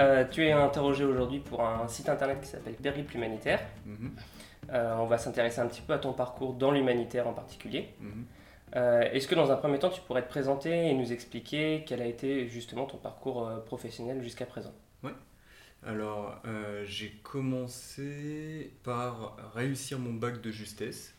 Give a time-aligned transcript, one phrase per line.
[0.00, 3.60] Euh, tu es interrogé aujourd'hui pour un site internet qui s'appelle Périple Humanitaire.
[3.86, 4.10] Mhm,
[4.72, 7.88] Euh, on va s'intéresser un petit peu à ton parcours dans l'humanitaire en particulier.
[8.00, 8.26] mhm.
[8.76, 12.02] Euh, Est-ce que dans un premier temps, tu pourrais te présenter et nous expliquer quel
[12.02, 14.74] a été justement ton parcours professionnel jusqu'à présent?
[15.84, 21.14] Alors, euh, j'ai commencé par réussir mon bac de justesse,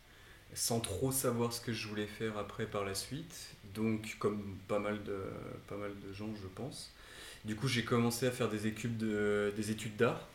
[0.54, 3.56] sans trop savoir ce que je voulais faire après par la suite.
[3.76, 5.24] Donc, comme pas mal de,
[5.68, 6.94] pas mal de gens, je pense.
[7.46, 10.28] Du coup, j'ai commencé à faire des études de- des études d'art,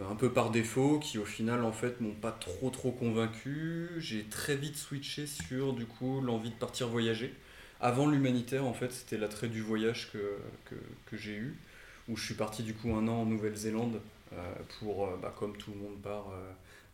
[0.00, 3.88] euh, un peu par défaut, qui au final, en fait, m'ont pas trop trop convaincu.
[3.98, 7.34] J'ai très vite switché sur, du coup, l'envie de partir voyager.
[7.80, 10.38] Avant l'humanitaire, en fait, c'était l'attrait du voyage que,
[11.06, 11.56] que, j'ai eu
[12.08, 14.00] où je suis parti du coup un an en Nouvelle-Zélande
[14.32, 16.26] euh, pour, euh, bah, comme tout le monde part,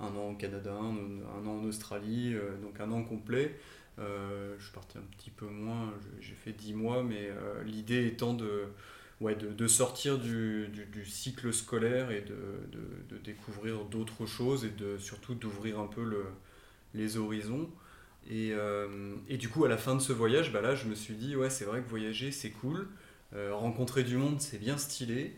[0.01, 3.55] un an au Canada, un, an en Australie, donc un an complet.
[3.99, 7.31] Je suis parti un petit peu moins, j'ai fait 10 mois, mais
[7.65, 8.67] l'idée étant de,
[9.23, 12.37] ouais, de, de sortir du, du- cycle scolaire et de,
[12.73, 16.25] de- de découvrir d'autres choses et de, surtout d'ouvrir un peu le,
[16.95, 17.71] les horizons.
[18.31, 20.95] Et, euh, et du coup, à la fin de ce voyage, bah là, je me
[20.95, 22.89] suis dit, ouais, c'est vrai que voyager, c'est cool.
[23.35, 25.37] Euh, rencontrer du monde, c'est bien stylé.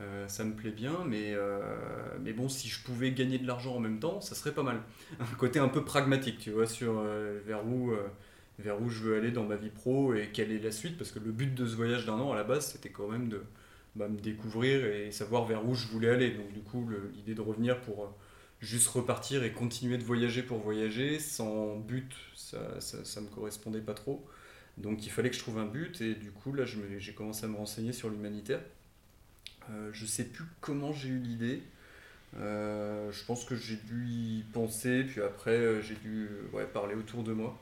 [0.00, 1.34] Euh, ça me plaît bien, mais,
[2.20, 4.82] mais bon, si je pouvais gagner de l'argent en même temps, ça serait pas mal.
[5.20, 7.00] Un côté un peu pragmatique, tu vois, sur
[7.46, 7.92] vers, où,
[8.58, 11.12] vers où je veux aller dans ma vie pro et quelle est la suite, parce
[11.12, 13.42] que le but de ce voyage d'un an, à la base, c'était quand même de
[13.94, 16.30] bah, me découvrir et savoir vers où je voulais aller.
[16.30, 18.08] Donc du coup, l'idée de revenir pour euh,
[18.60, 23.94] juste repartir et continuer de voyager pour voyager, sans but, ça, ça, me correspondait pas
[23.94, 24.26] trop.
[24.78, 27.48] Donc il fallait que je trouve un but et du coup là j'ai commencé à
[27.48, 28.60] me renseigner sur l'humanitaire.
[29.70, 31.62] Euh, je sais plus comment j'ai eu l'idée.
[32.38, 36.28] Euh, je pense que j'ai dû y penser, puis après euh, j'ai dû
[36.72, 37.58] parler autour de moi.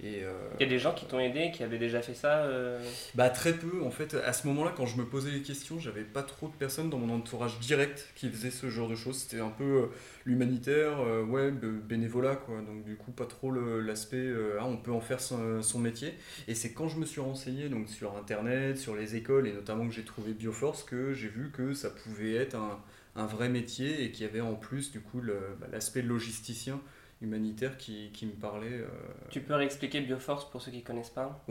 [0.00, 2.44] Et, euh, Il y a des gens qui t'ont aidé, qui avaient déjà fait ça
[2.44, 2.82] euh,
[3.14, 4.14] bah très peu en fait.
[4.14, 6.98] À ce moment-là, quand je me posais les questions, j'avais pas trop de personnes dans
[6.98, 9.18] mon entourage direct qui faisaient ce genre de choses.
[9.18, 9.86] C'était un peu euh,
[10.24, 12.56] l'humanitaire, euh, ouais, bénévolat quoi.
[12.62, 16.14] Donc du coup pas trop l'aspect ah, on peut en faire son, son métier.
[16.48, 19.86] Et c'est quand je me suis renseigné donc sur internet, sur les écoles et notamment
[19.86, 22.80] que j'ai trouvé Bioforce que j'ai vu que ça pouvait être un,
[23.14, 26.80] un vrai métier et qu'il y avait en plus du coup bah, l'aspect logisticien
[27.22, 28.68] humanitaire qui, qui me parlait.
[28.72, 28.86] euh,
[29.30, 31.42] Tu peux réexpliquer Bioforce pour ceux qui connaissent pas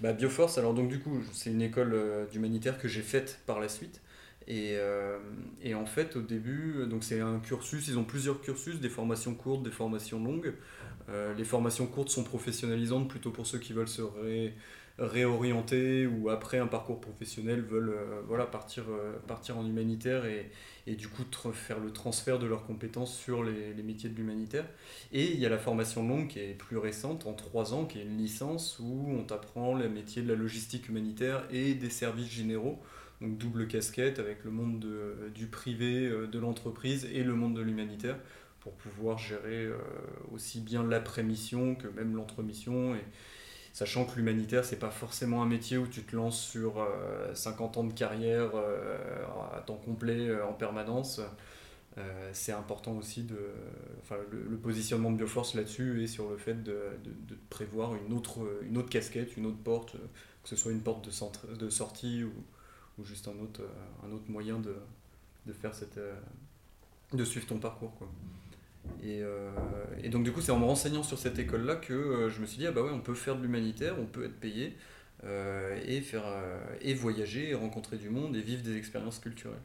[0.00, 3.60] bah, Bioforce, alors donc du coup, c'est une école euh, d'humanitaire que j'ai faite par
[3.60, 4.00] la suite.
[4.46, 5.18] Et, euh,
[5.62, 9.34] et en fait, au début, donc c'est un cursus, ils ont plusieurs cursus, des formations
[9.34, 10.54] courtes, des formations longues.
[11.10, 14.54] Euh, les formations courtes sont professionnalisantes plutôt pour ceux qui veulent se ré-
[14.98, 20.50] réorienter ou après un parcours professionnel veulent euh, voilà, partir, euh, partir en humanitaire et,
[20.86, 21.22] et du coup
[21.52, 24.64] faire le transfert de leurs compétences sur les, métiers de l'humanitaire.
[25.12, 28.00] Et il y a la formation longue qui est plus récente, en trois ans, qui
[28.00, 32.30] est une licence où on t'apprend les métiers de la logistique humanitaire et des services
[32.30, 32.80] généraux.
[33.20, 37.54] Donc double casquette avec le monde de- du privé, euh, de l'entreprise et le monde
[37.56, 38.16] de l'humanitaire
[38.60, 39.68] pour pouvoir gérer
[40.32, 42.94] aussi bien l'après-mission que même l'entre-mission.
[42.96, 43.04] Et
[43.72, 47.76] sachant que l'humanitaire, c'est pas forcément un métier où tu te lances sur euh, 50
[47.78, 49.24] ans de carrière euh,
[49.56, 51.20] à temps complet euh, en permanence.
[51.98, 53.38] Euh, c'est important aussi de.
[54.02, 56.76] Enfin, le, positionnement de Bioforce là-dessus est sur le fait de,
[57.50, 58.40] prévoir une autre,
[58.90, 59.98] casquette, une autre porte, euh,
[60.42, 62.32] que ce soit une porte de, de sortie ou,
[62.98, 64.76] ou juste un autre, euh, moyen de,
[65.52, 65.98] faire cette.
[65.98, 67.92] euh, suivre ton parcours.
[69.02, 69.50] Et, euh,
[70.02, 72.46] et donc, du coup, c'est en me renseignant sur cette école-là que euh, je me
[72.46, 74.76] suis dit, ah bah ouais, on peut faire de l'humanitaire, on peut être payé
[75.24, 76.24] euh, et, faire,
[76.80, 79.58] et voyager, et rencontrer du monde et vivre des expériences culturelles.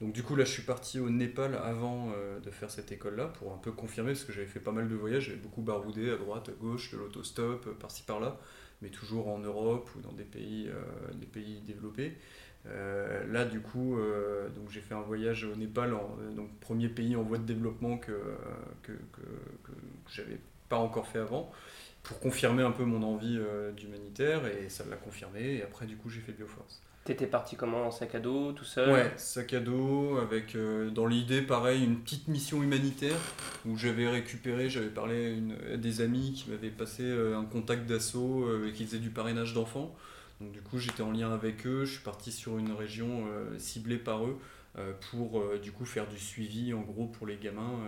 [0.00, 2.10] Donc du coup là je suis parti au Népal avant
[2.42, 4.88] de faire cette école là pour un peu confirmer parce que j'avais fait pas mal
[4.88, 8.38] de voyages, j'avais beaucoup baroudé à droite, à gauche, de l'autostop, par-ci par-là,
[8.80, 10.70] mais toujours en Europe ou dans des pays,
[11.16, 12.16] des pays développés.
[12.66, 16.50] Euh, là du coup euh, donc j'ai fait un voyage au Népal, en- euh, donc
[16.60, 18.12] premier pays en voie de développement que,
[18.82, 19.22] que, que,
[19.64, 19.72] que
[20.12, 21.50] j'avais pas encore fait avant
[22.02, 25.96] pour confirmer un peu mon envie euh, d'humanitaire et ça l'a confirmé et après du
[25.96, 26.82] coup j'ai fait Bioforce.
[27.06, 28.90] T'étais parti comment En sac à dos, tout seul?
[28.90, 30.54] Ouais, sac à dos, avec
[30.92, 33.16] dans l'idée pareil une petite mission humanitaire
[33.66, 37.86] où j'avais récupéré, j'avais parlé à, une- à des amis qui m'avaient passé un contact
[37.86, 39.96] d'assaut et qui faisaient du parrainage d'enfants.
[40.40, 43.98] Du coup j'étais en lien avec eux, je suis parti sur une région euh, ciblée
[43.98, 44.38] par eux
[45.10, 47.80] pour du coup faire du suivi en gros pour les gamins.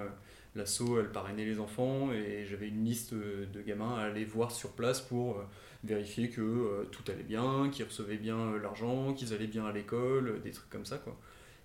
[0.56, 4.72] L'asso, elle parrainait les enfants et j'avais une liste de gamins à aller voir sur
[4.72, 5.40] place pour
[5.84, 10.50] vérifier que tout allait bien, qu'ils recevaient bien l'argent, qu'ils allaient bien à l'école, des
[10.50, 11.16] trucs comme ça quoi.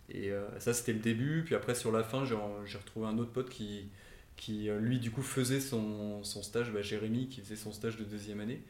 [0.09, 3.49] Et ça c'était le début, puis après sur la fin j'ai retrouvé un autre pote
[3.49, 3.89] qui,
[4.79, 8.39] lui du coup faisait son, son stage, bah, Jérémy qui faisait son stage de deuxième
[8.39, 8.61] année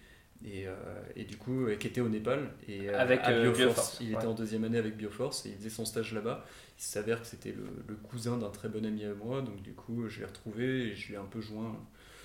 [0.45, 0.73] et, euh,
[1.15, 3.97] et, du coup qui était au Népal et euh, avec euh, Bioforce.
[4.01, 6.45] Il était en deuxième année avec Bioforce et il faisait son stage là-bas.
[6.77, 9.73] Il s'avère que c'était le, le, cousin d'un très bon ami à moi, donc du
[9.73, 11.75] coup je l'ai retrouvé et je l'ai un peu joint.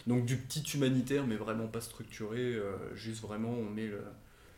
[0.06, 2.56] Donc du petit humanitaire mais vraiment pas structuré,
[2.94, 4.02] juste vraiment on met le,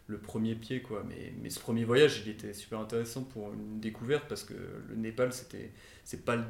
[0.07, 3.79] le premier pied quoi mais, mais ce premier voyage il était super intéressant pour une
[3.81, 5.71] découverte parce que le Népal c'était
[6.05, 6.45] c'est pas le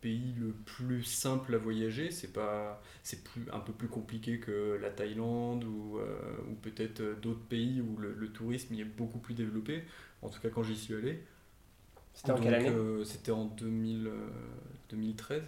[0.00, 4.78] pays le plus simple à voyager c'est pas c'est plus un peu plus compliqué que
[4.80, 6.18] la Thaïlande ou, euh,
[6.48, 9.82] ou peut-être d'autres pays où le, tourisme y est beaucoup plus développé
[10.22, 11.22] en tout cas quand j'y suis allé
[12.14, 14.10] c'était en quelle année euh, c'était en 2000,
[14.90, 15.44] 2013 euh,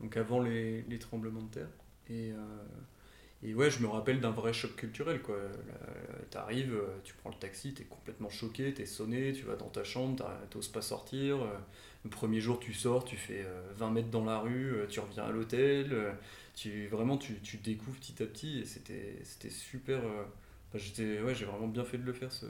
[0.00, 1.68] donc avant les, les tremblements de terre
[2.08, 2.32] et
[3.44, 5.20] et ouais, je me rappelle d'un vrai choc culturel.
[5.20, 5.36] quoi.
[6.30, 9.44] Tu arrives, euh, tu prends le taxi, tu es complètement choqué, tu es sonné, tu
[9.44, 11.46] vas dans ta chambre, tu n'oses pas sortir.
[12.04, 13.44] Euh, le premier jour, tu sors, tu fais
[13.76, 16.14] 20 euh, mètres dans la rue, tu reviens à l'hôtel.
[16.54, 20.00] Tu, vraiment, tu, tu, découvres petit à petit et c'était super.
[20.74, 22.46] j'étais ouais, J'ai vraiment bien fait de le faire ce,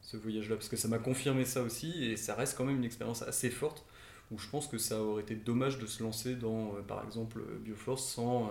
[0.00, 2.84] ce voyage-là parce que ça m'a confirmé ça aussi et ça reste quand même une
[2.84, 3.84] expérience assez forte
[4.32, 8.04] où je pense que ça aurait été dommage de se lancer dans, par exemple, Bioforce
[8.04, 8.50] sans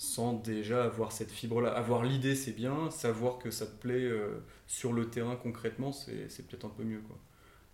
[0.00, 1.72] sans déjà avoir cette fibre-là.
[1.72, 6.46] Avoir l'idée, c'est bien, savoir que ça te plaît euh, sur le terrain concrètement, c'est
[6.48, 7.02] peut-être un peu mieux.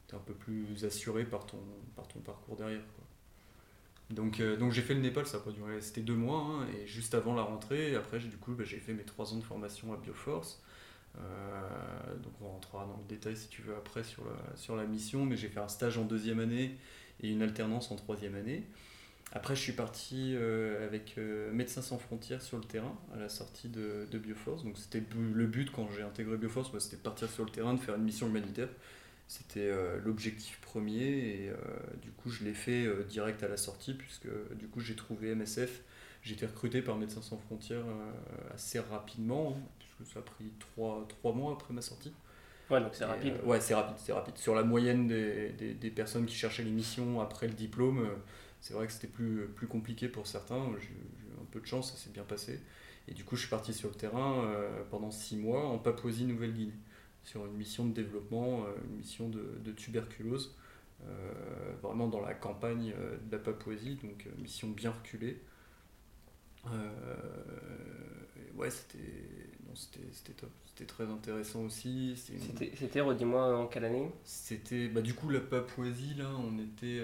[0.08, 1.58] Tu es un peu plus assuré par ton,
[1.94, 2.82] par ton parcours derrière.
[4.10, 6.66] Donc, euh, donc j'ai fait le Népal, ça a pas duré, c'était deux mois, hein,
[6.76, 9.42] et juste avant la rentrée, après du coup bah, j'ai fait mes trois ans de
[9.42, 10.62] formation à Bioforce.
[11.18, 14.84] Euh, donc on rentrera dans le détail si tu veux après sur la, sur la
[14.84, 16.76] mission, mais j'ai fait un stage en deuxième année
[17.20, 18.64] et une alternance en troisième année.
[19.32, 21.16] Après, je suis parti euh, avec
[21.52, 24.62] Médecins sans frontières sur le terrain à la sortie de, de Bioforce.
[24.62, 27.74] Donc, c'était le but quand j'ai intégré Bioforce, bah, c'était de partir sur le terrain,
[27.74, 28.68] de faire une mission humanitaire.
[29.28, 31.50] C'était euh, l'objectif premier et
[32.02, 35.82] du coup, je l'ai fait direct à la sortie puisque du coup, j'ai trouvé MSF.
[36.22, 37.84] J'ai été recruté par Médecins sans frontières
[38.52, 42.12] assez rapidement, hein, puisque ça a pris trois, trois mois après ma sortie.
[42.68, 43.34] Ouais, donc c'est rapide.
[43.44, 44.36] ouais, c'est rapide, c'est rapide.
[44.36, 48.08] Sur la moyenne des, des, des, personnes qui cherchaient les missions après le diplôme,
[48.60, 50.72] c'est vrai que c'était plus, plus compliqué pour certains.
[50.80, 52.60] J'ai eu un peu de chance, ça s'est bien passé.
[53.08, 56.72] Et du coup, je suis parti sur le terrain euh, pendant six mois en Papouasie-Nouvelle-Guinée,
[57.26, 60.54] sur une mission de développement, euh, une mission de, tuberculose,
[61.04, 61.32] euh,
[61.82, 62.94] vraiment dans la campagne
[63.26, 65.42] de la Papouasie, donc mission bien reculée.
[68.54, 70.50] ouais, c'était top.
[70.66, 72.16] C'était très intéressant aussi.
[72.16, 74.10] C'était, redis-moi, en quelle année?
[74.24, 77.02] C'était, bah, du coup, la Papouasie, là, on était.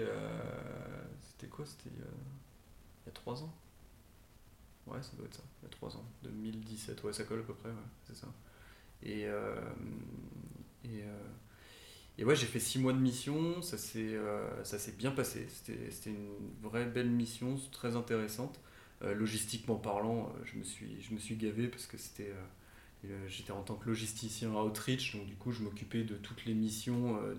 [1.21, 1.65] c'était quoi?
[1.65, 3.53] C'était il y a 3 ans?
[4.87, 6.05] Ouais, ça doit être ça, il y a 3 ans.
[6.23, 7.75] 2017, ouais, ça colle à peu près, ouais,
[8.07, 8.27] c'est ça.
[9.03, 9.25] Et.
[9.25, 9.55] Euh,
[10.85, 11.27] et, euh,
[12.17, 15.47] et ouais, j'ai fait 6 mois de mission, ça s'est, euh, ça bien passé.
[15.49, 18.59] C'était, une vraie belle mission, très intéressante.
[19.01, 22.31] logistiquement parlant, je me suis, je me suis gavé parce que c'était
[23.27, 26.53] j'étais en tant que logisticien à Outreach, donc du coup je m'occupais de toutes les
[26.53, 27.35] missions euh,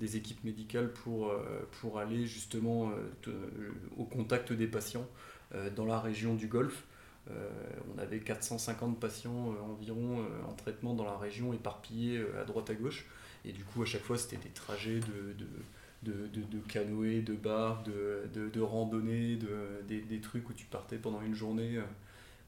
[0.00, 1.32] des équipes médicales pour,
[1.80, 2.90] pour aller justement
[3.98, 5.06] au contact des patients
[5.76, 6.84] dans la région du Golfe.
[7.94, 13.06] On avait 450 patients environ en traitement dans la région, éparpillés à droite à gauche.
[13.44, 15.34] Et du coup, à chaque fois, c'était des trajets de,
[16.02, 19.38] de, de, de, canoë, de bar, de, de, randonnée,
[19.88, 21.80] des, des, trucs où tu partais pendant une journée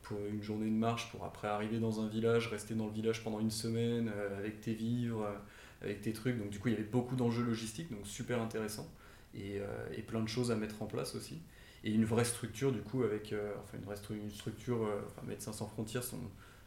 [0.02, 3.22] pour une journée de marche pour après arriver dans un village, rester dans le village
[3.22, 5.36] pendant une semaine euh, avec tes vivres, euh,
[5.80, 6.38] avec tes trucs.
[6.38, 8.88] Donc du coup il y avait beaucoup d'enjeux logistiques, donc super intéressant.
[9.34, 9.64] Et, euh,
[9.96, 11.40] et, plein de choses à mettre en place aussi.
[11.84, 15.66] Et une vraie structure du coup avec, enfin une vraie une structure, enfin Médecins sans
[15.66, 16.20] frontières sont,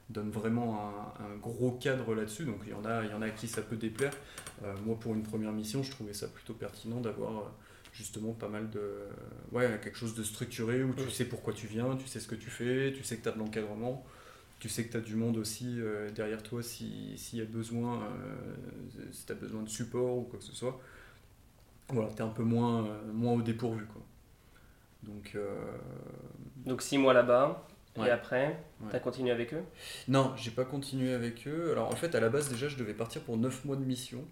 [0.09, 2.43] donne vraiment un, un gros cadre là-dessus.
[2.45, 4.13] Donc il y, en a, il y en a à qui ça peut déplaire.
[4.85, 7.53] moi pour une première mission je trouvais ça plutôt pertinent d'avoir
[7.95, 8.81] justement pas mal de.
[9.51, 12.35] Ouais, quelque chose de structuré où tu sais pourquoi tu viens, tu sais ce que
[12.35, 14.05] tu fais, tu sais que tu as de l'encadrement,
[14.59, 18.03] tu sais que tu as du monde aussi euh, derrière toi s'il y a besoin,
[18.03, 20.79] euh, si tu as besoin de support ou quoi que ce soit.
[21.89, 23.85] Voilà, tu es un peu moins, euh, moins au dépourvu.
[23.85, 24.01] Quoi.
[25.05, 25.37] Donc,
[26.65, 27.67] Donc six mois là-bas.
[27.97, 28.59] Et après,
[28.89, 29.63] tu as continué avec eux?
[30.07, 31.71] Non, j'ai pas continué avec eux.
[31.71, 34.25] Alors en fait, à la base, déjà, je devais partir pour 9 mois de mission.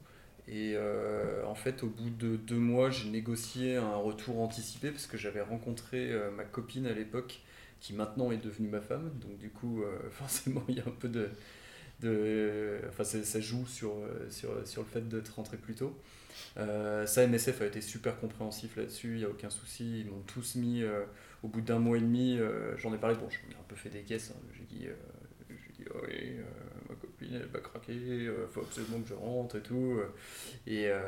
[0.48, 5.08] Et euh, en fait, au bout de deux mois, j'ai négocié un retour anticipé parce
[5.08, 7.42] que j'avais rencontré euh, ma copine à l'époque,
[7.80, 9.12] qui maintenant est devenue ma femme.
[9.22, 11.30] Donc du coup, euh, forcément, il y a un peu de...
[12.01, 13.94] de enfin, ça, joue sur,
[14.30, 15.98] sur, sur, le fait d'être rentré plus tôt.
[16.56, 20.02] Ça, MSF a été super compréhensif là-dessus, il n'y a aucun souci.
[20.02, 20.84] Ils m'ont tous mis,
[21.44, 22.40] au bout d'un mois et demi,
[22.78, 24.42] j'en ai parlé, bon, j'en ai un peu fait des caisses, hein.
[24.54, 24.88] j'ai dit,
[25.78, 26.40] dit, oui,
[27.34, 29.98] elle va craquer, il euh, faut absolument que je rentre et tout.
[30.00, 30.13] Euh.
[30.68, 31.02] Et, euh,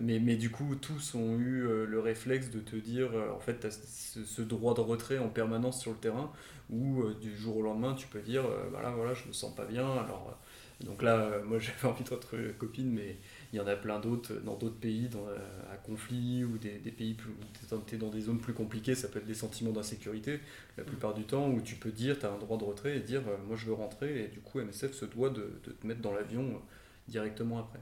[0.00, 3.66] mais, mais du coup, tous ont eu le réflexe de te dire, en fait, tu
[3.66, 6.32] as ce, droit de retrait en permanence sur le terrain,
[6.70, 9.88] où du jour au lendemain, tu peux dire, voilà, voilà, je me sens pas bien.
[9.90, 10.38] Alors,
[10.80, 13.16] donc là, moi, j'avais envie de retrouver copine, mais
[13.52, 15.26] il y en a plein d'autres dans d'autres pays dans,
[15.72, 17.32] à conflit ou des, des pays plus,
[17.86, 20.40] tu es dans des zones plus compliquées, ça peut être des sentiments d'insécurité
[20.80, 23.00] la plupart du temps où tu peux dire, tu as un droit de retrait et
[23.00, 26.00] dire euh, moi je veux rentrer et du coup MSF se doit de, te mettre
[26.00, 26.58] dans l'avion euh,
[27.08, 27.80] directement après.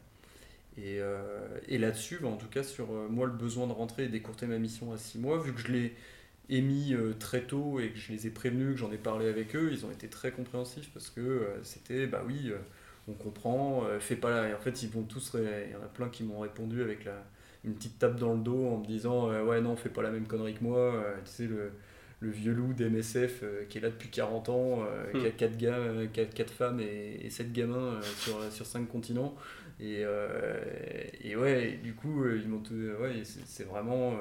[0.76, 4.08] Et, euh, et là-dessus, bah, en tout cas sur moi le besoin de rentrer et
[4.08, 5.94] d'écourter ma mission à 6 mois, vu que je l'ai
[6.50, 9.70] émis très tôt et que je les ai prévenus, que j'en ai parlé avec eux,
[9.72, 12.52] ils ont été très compréhensifs parce que c'était bah oui
[13.08, 14.56] on comprend, euh, fais pas la...
[14.56, 17.24] en fait, ils vont tous, il y en a plein qui m'ont répondu avec la,
[17.64, 20.10] une petite tape dans le dos en me disant euh, Ouais, non, fais pas la
[20.10, 20.78] même connerie que moi.
[20.78, 21.72] Euh, tu sais, le,
[22.20, 24.80] le vieux loup d'MSF qui est là depuis 40 ans,
[25.14, 25.78] qui a 4, gars,
[26.12, 29.36] 4, femmes et, et 7 gamins sur, sur 5 continents.
[29.80, 30.02] Et,
[31.22, 32.62] et ouais, du coup, ils m'ont.
[33.00, 34.14] Ouais, c'est vraiment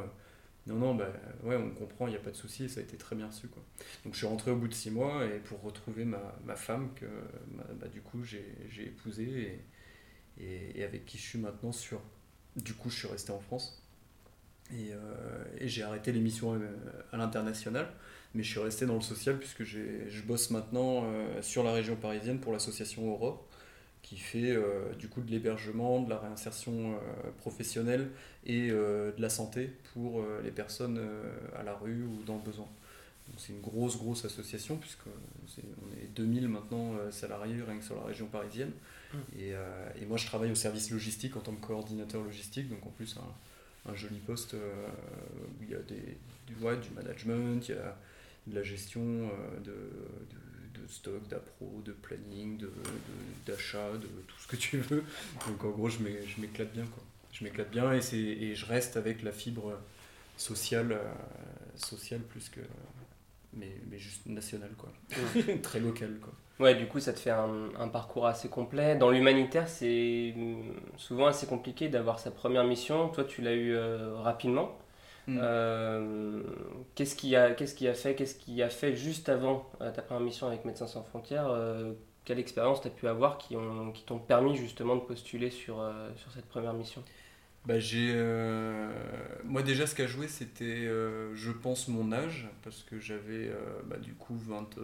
[0.67, 1.12] non, non, bah,
[1.43, 3.47] ouais, on comprend, il n'y a pas de souci, ça a été très bien reçu.
[3.47, 3.63] Quoi.
[4.03, 7.05] Donc je suis rentré au bout de six mois et pour retrouver ma, femme que
[7.79, 9.63] bah, du coup j'ai épousée
[10.39, 12.01] et, avec qui je suis maintenant sur.
[12.55, 13.83] Du coup, je suis resté en France
[14.71, 14.97] et, euh,
[15.62, 16.67] j'ai arrêté l'émission euh,
[17.12, 17.88] à l'international,
[18.33, 21.95] mais je suis resté dans le social puisque je bosse maintenant euh, sur la région
[21.95, 23.46] parisienne pour l'association Aurore
[24.07, 28.09] qui fait euh, du coup de l'hébergement, de la réinsertion euh, professionnelle
[28.45, 31.01] et euh, de la santé pour les personnes
[31.57, 32.67] à la rue ou dans le besoin.
[33.35, 35.09] C'est une grosse, grosse association, puisqu'on
[35.99, 38.71] est, est 2000 maintenant salariés rien que sur la région parisienne.
[39.13, 39.17] Mmh.
[39.39, 39.53] Et,
[40.01, 43.17] et, moi, je travaille au service logistique en tant que coordinateur logistique, donc en plus,
[43.17, 47.77] un, un joli poste où il y a des, du, ouais, du management, il y
[47.77, 47.97] a
[48.47, 49.01] de la gestion
[49.65, 50.46] de, de
[50.81, 52.63] de stock, d'appro, de planning,
[53.46, 55.03] d'achat, de, de, tout ce que tu veux.
[55.48, 56.86] Donc en gros, je m'éclate bien.
[56.86, 57.03] Quoi.
[57.31, 59.77] Je m'éclate bien et, et je reste avec la fibre
[60.38, 61.03] sociale, euh,
[61.75, 62.62] sociale plus que.
[63.53, 64.91] Mais, mais juste nationale, quoi.
[65.63, 66.34] Très locale, quoi.
[66.60, 68.96] Ouais, du coup, ça te fait un, un parcours assez complet.
[68.96, 70.34] Dans l'humanitaire, c'est
[70.98, 73.10] souvent assez compliqué d'avoir sa première mission.
[73.10, 74.77] Toi, tu l'as eu euh, rapidement.
[75.27, 75.39] Mm.
[75.41, 76.41] Euh,
[76.96, 80.01] qu'est-ce qui a, qu'est-ce qui a fait, qu'est-ce qui a fait juste avant euh, ta
[80.01, 81.91] première mission avec Médecins sans frontières euh,
[82.24, 85.84] Quelle expérience tu as pu avoir qui, ont, qui t'ont permis justement de postuler sur,
[86.15, 87.03] sur cette première mission?
[87.65, 88.13] Bah, j'ai,
[89.43, 90.88] moi déjà ce qui a joué c'était
[91.34, 93.51] je pense mon âge parce que j'avais
[93.86, 94.79] bah, du coup 20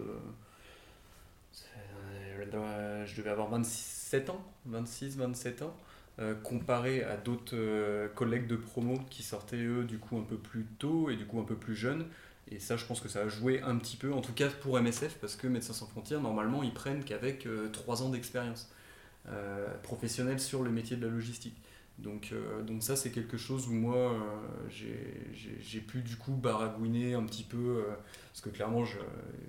[3.06, 5.74] je devais avoir 27 ans 26 27 ans
[6.20, 10.38] euh, comparé à d'autres euh, collègues de promo qui sortaient eux du coup un peu
[10.38, 12.05] plus tôt et du coup un peu plus jeunes.
[12.51, 14.79] Et ça, je pense que ça a joué un petit peu, en tout cas pour
[14.79, 18.72] MSF, parce que Médecins sans frontières, normalement, ils prennent qu'avec 3 euh, ans d'expérience
[19.84, 21.55] professionnelle sur le métier de la logistique.
[21.98, 22.34] Donc,
[22.67, 24.22] donc ça, c'est quelque chose où moi,
[24.70, 27.86] j'ai pu du coup baragouiner un petit peu,
[28.27, 28.84] parce que clairement,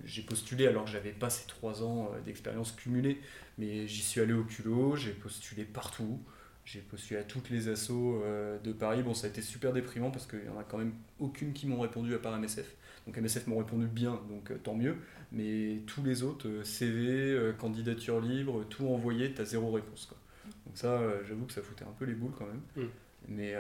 [0.05, 3.21] j'ai postulé alors que j'avais pas ces 3 ans d'expérience cumulée,
[3.59, 6.21] mais j'y suis allé au culot, j'ai postulé partout.
[6.65, 9.03] J'ai postulé à toutes les assos euh, de Paris.
[9.03, 11.67] Bon, ça a été super déprimant parce qu'il n'y en a quand même aucune qui
[11.67, 12.75] m'ont répondu à part MSF.
[13.07, 14.97] Donc MSF m'ont répondu bien, donc euh, tant mieux.
[15.31, 20.07] Mais tous les autres, euh, CV, candidature libre, tout envoyé, t'as zéro réponse.
[20.07, 20.17] Quoi.
[20.65, 22.63] Donc ça, j'avoue que ça foutait un peu les boules quand même.
[22.77, 22.91] Mm.
[23.27, 23.55] Mais,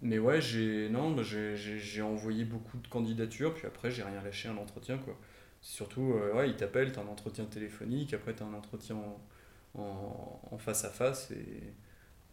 [0.00, 4.56] mais ouais, j'ai non, j'ai envoyé beaucoup de candidatures, puis après j'ai rien lâché un
[4.56, 4.96] entretien.
[4.96, 5.14] Quoi.
[5.60, 9.20] Surtout, ouais, ils t'appellent, t'as un entretien téléphonique, après t'as un entretien en,
[10.58, 11.72] face à face et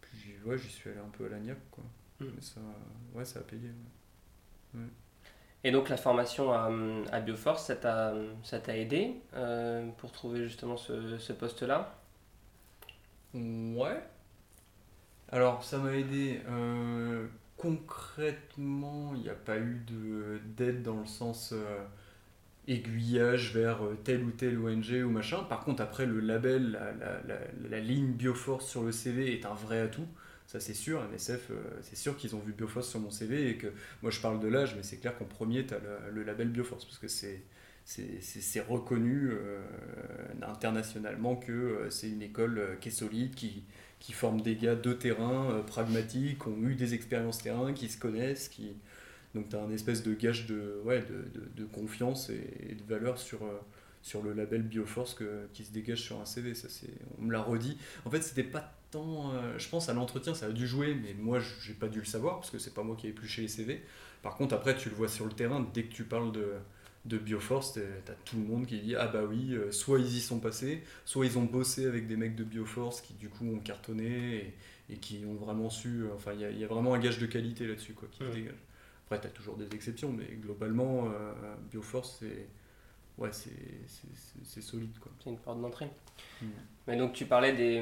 [0.02, 1.84] puis ouais, j'y suis allé un peu à l'agnac quoi.
[2.20, 2.32] Hmm.
[2.36, 2.60] Mais ça,
[3.14, 3.70] ouais, ça a payé.
[5.64, 6.70] Et donc la formation à,
[7.12, 8.14] à Bioforce, ça t'a,
[8.44, 11.96] ça t'a aidé euh, pour trouver justement ce, ce poste-là?
[13.34, 14.04] Ouais.
[15.30, 16.42] Alors ça m'a aidé.
[16.48, 17.28] Euh,
[17.58, 21.54] concrètement, il n'y a pas eu de, d'aide dans le sens...
[21.54, 21.86] Euh,
[22.68, 25.44] aiguillage vers euh, telle ou telle ONG ou machin.
[25.44, 26.92] Par contre, après, le label, la,
[27.28, 27.38] la,
[27.70, 30.08] la, ligne Bioforce sur le CV est un vrai atout.
[30.48, 31.02] Ça, c'est sûr.
[31.12, 33.68] MSF, euh, c'est sûr qu'ils ont vu Bioforce sur mon CV et que
[34.02, 35.80] moi, je parle de l'âge, mais c'est clair qu'en premier, tu as
[36.12, 37.44] le, label Bioforce parce que c'est.
[37.90, 39.62] C'est reconnu euh,
[40.42, 43.64] internationalement que c'est une école qui est solide, qui,
[44.00, 47.98] qui forme des gars de terrain, pragmatiques, qui ont eu des expériences terrain, qui se
[47.98, 48.76] connaissent, qui,
[49.36, 52.84] donc tu as un espèce de gage de, ouais, de, de, de confiance et, de
[52.88, 53.60] valeur sur, euh,
[54.02, 56.56] sur le label Bioforce que, qui se dégage sur un CV.
[56.56, 56.68] Ça,
[57.20, 57.78] on me l'a redit.
[58.06, 59.34] En fait, c'était pas tant.
[59.34, 62.06] euh, je pense à l'entretien, ça a dû jouer, mais moi, j'ai pas dû le
[62.06, 63.82] savoir parce que c'est pas moi qui ai épluché les CV.
[64.24, 66.54] Par contre, après, tu le vois sur le terrain, dès que tu parles de,
[67.06, 70.22] de Bioforce, t'as tout le monde qui dit Ah bah oui, euh, soit ils y
[70.22, 73.60] sont passés, soit ils ont bossé avec des mecs de Bioforce qui du coup ont
[73.60, 74.54] cartonné
[74.90, 76.04] et, et qui ont vraiment su.
[76.16, 78.24] Enfin, il y, a- il y a vraiment un gage de qualité là-dessus quoi, qui
[78.24, 78.56] se dégage.
[79.10, 81.34] Après, t'as toujours des exceptions, mais globalement, euh,
[81.72, 82.48] Bioforce, c'est.
[83.18, 84.92] Ouais, solide.
[85.20, 85.90] C'est une porte d'entrée.
[86.42, 86.46] Mm.
[86.88, 87.82] Mais donc tu parlais des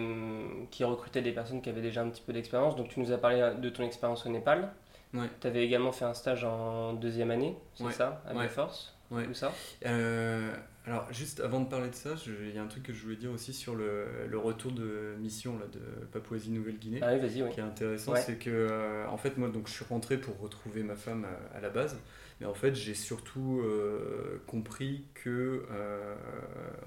[0.71, 2.75] qui recrutaient des personnes qui avaient déjà un petit peu d'expérience.
[2.75, 4.71] Donc tu nous as parlé de ton expérience au Népal.
[5.13, 5.27] Ouais.
[5.41, 7.91] Tu avais également fait un stage en deuxième année, c'est Ouais.
[7.91, 8.33] ça, à.
[8.33, 9.27] Bioforce Ouais.
[9.33, 9.53] Ça
[9.85, 13.01] Euh, alors, juste avant de parler de ça, il y a un truc que je
[13.03, 15.79] voulais dire aussi sur le, le retour de mission là, de
[16.11, 16.99] Papouasie-Nouvelle-Guinée.
[17.01, 17.49] Ah oui, vas-y, oui.
[17.51, 18.21] qui est intéressant, Ouais.
[18.21, 21.57] c'est que euh, en fait moi donc je suis rentré pour retrouver ma femme à,
[21.57, 21.97] à la base,
[22.39, 25.63] mais en fait j'ai surtout euh, compris que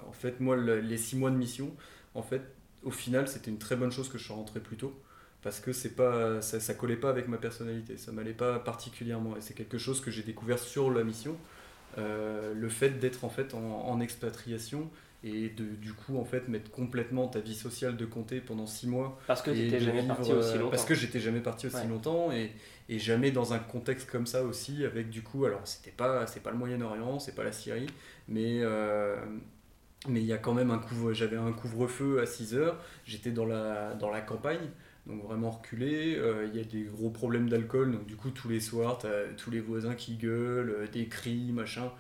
[0.07, 1.75] en fait moi le- les six mois de mission,
[2.15, 2.43] en fait
[2.83, 4.95] au final c'était une très bonne chose que je sois rentré plus tôt
[5.43, 9.37] parce que c'est pas ça, ça collait pas avec ma personnalité, ça m'allait pas particulièrement
[9.37, 11.37] et c'est quelque chose que j'ai découvert sur la mission,
[11.99, 14.89] euh, le fait d'être en fait en, en expatriation
[15.25, 18.87] et de du coup en fait mettre complètement ta vie sociale de côté pendant six
[18.87, 20.71] mois Parce que de jamais vivre, parti aussi euh, longtemps.
[20.71, 21.87] Parce que j'étais jamais parti aussi Ouais.
[21.89, 22.53] longtemps et,
[22.89, 26.41] et jamais dans un contexte comme ça aussi avec du coup alors c'était pas c'est
[26.43, 27.89] pas le Moyen-Orient, c'est pas la Syrie,
[28.29, 29.17] mais euh,
[30.09, 33.33] mais il y a quand même un couvre j'avais un couvre-feu à 6 heures, j'étais
[33.33, 34.71] dans la dans la campagne
[35.09, 38.49] donc vraiment reculé, euh, il y a des gros problèmes d'alcool donc du coup tous
[38.49, 41.93] les soirs t'as tous les voisins qui gueulent, euh, des cris, machin.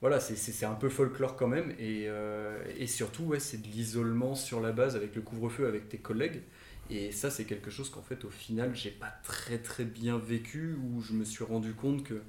[0.00, 4.34] Voilà, c'est- un peu folklore quand même, et, euh, et surtout, ouais, c'est de l'isolement
[4.34, 6.42] sur la base avec le couvre-feu, avec tes collègues.
[6.90, 10.74] Et ça, c'est quelque chose qu'en fait, au final, j'ai pas très très bien vécu,
[10.82, 12.22] où je me suis rendu compte que.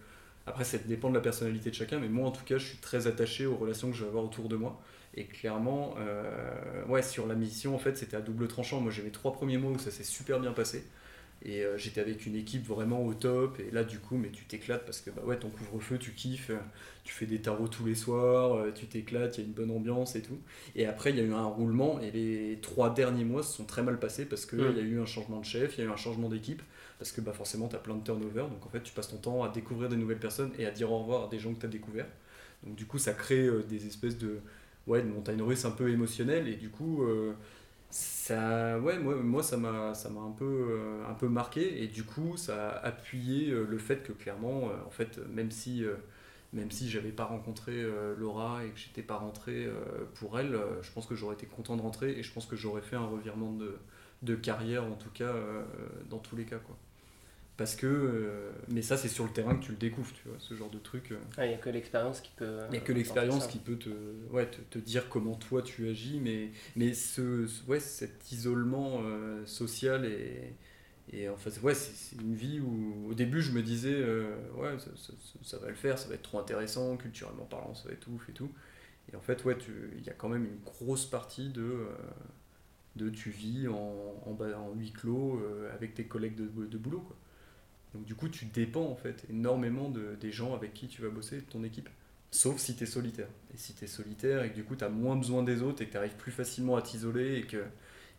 [0.45, 2.77] Après, ça dépend de la personnalité de chacun, mais moi, en tout cas, je suis
[2.77, 4.81] très attaché aux relations que je vais avoir autour de moi.
[5.15, 8.79] Et clairement, euh, ouais, sur la mission, en fait, c'était à double tranchant.
[8.81, 10.85] Moi, j'ai mes trois premiers mois où ça s'est super bien passé.
[11.45, 13.59] Et euh, j'étais avec une équipe vraiment au top.
[13.59, 16.49] Et là, du coup, mais tu t'éclates parce que bah ouais, ton couvre-feu, tu kiffes.
[16.51, 16.57] euh,
[17.03, 20.15] Tu fais des tarots tous les soirs, tu t'éclates, il y a une bonne ambiance
[20.15, 20.39] et tout.
[20.75, 21.99] Et après, il y a eu un roulement.
[22.01, 24.71] Et les trois derniers mois se sont très mal passés parce qu'il Mm.
[24.71, 26.61] il y a eu un changement de chef, il y a eu un changement d'équipe.
[26.97, 28.43] Parce que bah, forcément, tu as plein de turnover.
[28.49, 30.91] Donc en fait, tu passes ton temps à découvrir des nouvelles personnes et à dire
[30.91, 32.07] au revoir à des gens que tu as découverts.
[32.63, 34.39] Donc du coup, ça crée des espèces de,
[34.87, 36.47] ouais, de montagnes russes un peu émotionnelles.
[36.47, 37.03] Et du coup.
[37.03, 37.33] euh,
[37.91, 41.87] ça ouais moi, moi ça m'a ça m'a un peu euh, un peu marqué et
[41.87, 45.83] du coup ça a appuyé euh, le fait que clairement en fait même si
[46.53, 47.83] même si j'avais pas rencontré
[48.17, 49.67] Laura et que j'étais pas rentré
[50.15, 52.81] pour elle je pense que j'aurais été content de rentrer et je pense que j'aurais
[52.81, 53.77] fait un revirement de,
[54.23, 55.33] de carrière en tout cas
[56.09, 56.77] dans tous les cas quoi
[57.57, 60.37] parce que euh, mais ça c'est sur le terrain que tu le découvres tu vois
[60.39, 61.19] ce genre de truc euh.
[61.37, 62.45] Il n'y a que l'expérience qui peut.
[62.69, 63.89] Il n'y a que euh, l'expérience qui peut te,
[64.31, 69.01] ouais, te, te dire comment toi tu agis, mais, mais ce, ouais, cet isolement
[69.45, 70.55] social et,
[71.11, 74.79] et en fait, ouais, c'est une vie où au début je me disais, euh, ouais,
[74.79, 77.87] ça, ça- ça- ça va le faire, ça va être trop intéressant, culturellement parlant, ça
[77.89, 78.49] va être ouf et tout.
[79.13, 81.87] Et en fait, ouais, tu- il y a quand même une grosse partie de, euh,
[82.95, 86.77] de tu vis en, en, bas- en huis clos euh, avec tes collègues de, de
[86.77, 87.15] boulot, quoi.
[87.93, 91.09] Donc du coup, tu dépends en fait énormément de, des gens avec qui tu vas
[91.09, 91.89] bosser, de ton équipe.
[92.31, 93.27] Sauf si tu es solitaire.
[93.53, 95.81] Et si tu es solitaire et que du coup tu as moins besoin des autres
[95.83, 97.63] et que tu arrives plus facilement à t'isoler et que,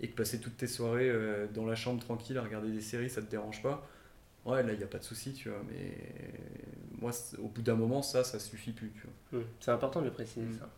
[0.01, 3.11] et que passer toutes tes soirées euh, dans la chambre tranquille à regarder des séries,
[3.11, 3.89] ça te dérange pas,
[4.47, 5.63] ouais, là il n'y a pas de souci, tu vois.
[5.69, 5.97] Mais
[7.01, 7.11] moi,
[7.43, 9.11] au bout d'un moment, ça, ça suffit plus, tu vois.
[9.33, 9.37] ça.
[9.39, 9.45] Mm.
[9.61, 10.59] C'est important de le préciser, Mm.
[10.59, 10.71] ça.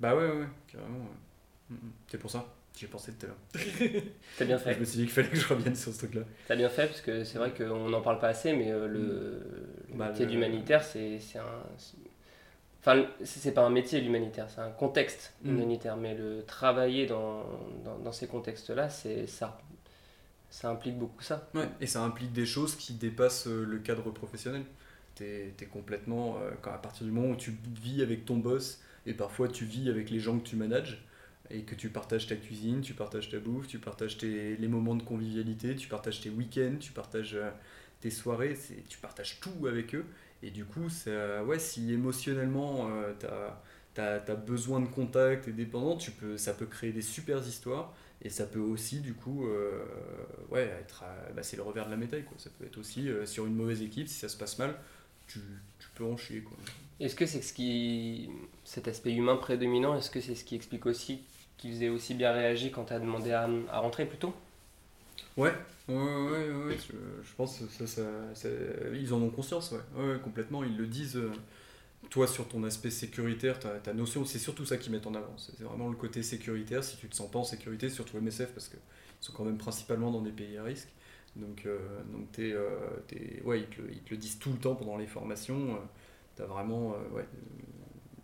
[0.00, 0.98] Bah ouais, ouais, ouais, carrément.
[0.98, 1.70] ouais.
[1.70, 1.92] Mm, mm.
[2.08, 3.38] C'est pour ça, j'y ai pensé tout à l'heure.
[4.36, 4.80] T'as bien Je fait.
[4.80, 6.22] me suis dit qu'il fallait que je revienne sur ce truc-là.
[6.46, 9.42] T'as bien fait, parce que c'est vrai qu'on n'en parle pas assez, mais euh, le,
[9.88, 11.62] le Bah, métier le- d'humanitaire, c'est un.
[12.80, 15.50] Enfin, c'est pas un métier l'humanitaire, c'est un contexte Mm.
[15.50, 17.44] humanitaire, mais le travailler dans,
[17.84, 19.58] dans, dans ces contextes-là, c'est ça.
[20.50, 21.48] Ça implique beaucoup ça.
[21.54, 24.64] Ouais, et ça implique des choses qui dépassent euh, le cadre professionnel.
[25.14, 28.80] Tu es, complètement, euh, quand, à partir du moment où tu vis avec ton boss,
[29.06, 31.04] et parfois tu vis avec les gens que tu manages,
[31.52, 34.94] et que tu partages ta cuisine, tu partages ta bouffe, tu partages tes, les moments
[34.94, 37.50] de convivialité, tu partages tes week-ends, tu partages euh,
[38.00, 38.56] tes soirées,
[38.88, 40.04] tu partages tout avec eux.
[40.42, 43.12] Et du coup, ça, ouais, si émotionnellement euh,
[43.94, 47.94] tu as, besoin de contact et dépendant, tu peux, ça peut créer des super histoires.
[48.24, 49.84] Et ça peut aussi, du coup, euh,
[50.50, 52.24] ouais, être, à- bah, c'est le revers de la médaille.
[52.24, 52.36] Quoi.
[52.38, 54.76] Ça peut être aussi euh, sur une mauvaise équipe, si ça se passe mal,
[55.26, 55.40] tu,
[55.78, 56.40] tu peux en chier.
[56.40, 56.56] Quoi.
[57.00, 58.30] Est-ce que c'est ce qui.
[58.64, 61.22] cet aspect humain prédominant, est-ce que c'est ce qui explique aussi
[61.62, 64.34] qu'ils aient aussi bien réagi quand t'as demandé à, à rentrer plus tôt
[65.36, 65.52] Ouais,
[65.88, 68.48] ouais, ouais, ouais, je, pense que ça, ça,
[68.94, 70.18] ils en ont conscience, ouais.
[70.22, 71.16] Complètement, ils le disent.
[71.16, 71.32] euh,
[72.10, 75.34] Toi, sur ton aspect sécuritaire, ta, notion, c'est surtout ça qu'ils mettent en avant.
[75.38, 76.84] C'est vraiment le côté sécuritaire.
[76.84, 78.76] Si tu te sens pas en sécurité, surtout MSF, parce que
[79.20, 80.88] sont quand même principalement dans des pays à risque.
[81.36, 81.66] Donc,
[82.12, 82.38] donc
[83.46, 85.78] ouais, ils, te le, disent tout le temps pendant les formations.
[86.36, 87.26] tu as vraiment ouais,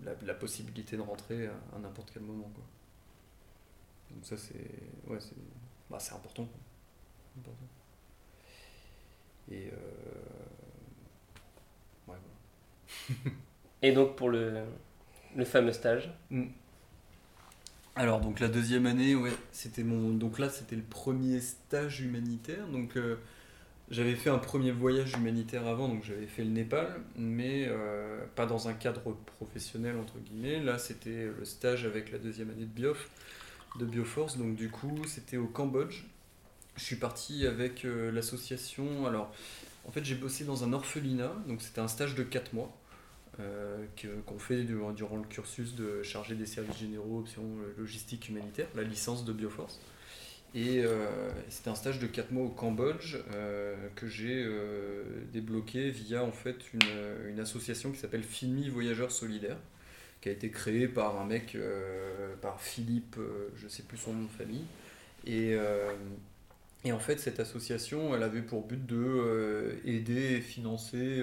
[0.04, 2.50] la, possibilité de rentrer à, n'importe quel moment.
[4.18, 5.18] Donc ça, c'est ouais,
[5.88, 6.48] bah, important.
[7.38, 7.66] important.
[9.50, 9.70] Et
[13.82, 14.62] Et donc pour le,
[15.36, 16.44] le fameux stage mm.
[17.96, 22.68] Alors donc la deuxième année, ouais, c'était mon donc là c'était le premier stage humanitaire.
[22.68, 23.16] Donc euh,
[23.90, 28.46] j'avais fait un premier voyage humanitaire avant, donc j'avais fait le Népal, mais euh, pas
[28.46, 30.60] dans un cadre professionnel entre guillemets.
[30.60, 33.10] Là c'était le stage avec la deuxième année de Biof,
[33.78, 34.36] de Bioforce.
[34.36, 36.04] Donc du coup c'était au Cambodge.
[36.76, 39.06] Je suis parti avec euh, l'association.
[39.06, 39.32] Alors
[39.86, 42.76] en fait j'ai bossé dans un orphelinat, donc c'était un stage de 4 mois.
[43.40, 43.84] Euh,
[44.26, 48.82] qu'on fait durant, le cursus de chargé des services généraux, option euh, logistique humanitaire, la
[48.82, 49.80] licence de Bioforce.
[50.56, 51.06] Et euh,
[51.48, 53.18] c'était un stage de 4 mois au Cambodge
[53.94, 54.44] que j'ai
[55.32, 59.58] débloqué via en fait une, association qui s'appelle FIMI Voyageurs Solidaires,
[60.28, 61.56] a été créée par un mec,
[62.40, 63.16] par Philippe,
[63.56, 64.64] je ne sais plus son nom de famille.
[65.26, 65.56] Et,
[66.84, 71.22] et, en fait, cette association, elle avait pour but de aider et financer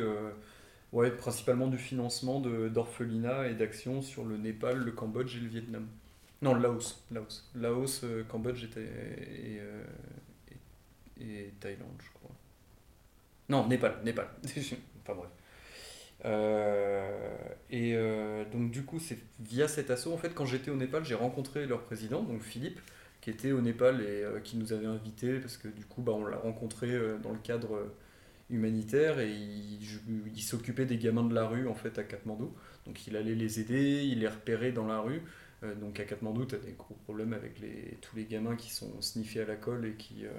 [0.95, 5.85] Ouais, principalement du financement d'orphelinat et d'actions sur le Népal, le Cambodge et le Vietnam.
[6.41, 7.03] Non, le Laos.
[7.11, 9.83] Laos, Laos euh, Cambodge et, euh,
[11.19, 12.31] et, et, Thaïlande, je crois.
[13.49, 14.29] Non, Népal, Népal.
[14.45, 15.29] enfin bref.
[16.25, 17.37] Euh,
[17.69, 17.95] et
[18.51, 21.65] donc du coup, c'est via cet assaut, en fait, quand j'étais au Népal, j'ai rencontré
[21.65, 22.79] leur président, donc Philippe,
[23.21, 26.25] qui était au Népal et qui nous avait invités, parce que du coup, bah, on
[26.25, 27.89] l'a rencontré dans le cadre
[28.49, 32.53] humanitaire et il, s'occupait des gamins de la rue en fait à Katmandou.
[32.85, 35.21] Donc il allait les aider, il les repérait dans la rue.
[35.63, 38.71] Euh, donc à Katmandou, tu as des gros problèmes avec les, tous les gamins qui
[38.71, 40.29] sont sniffés à la colle et qui, euh,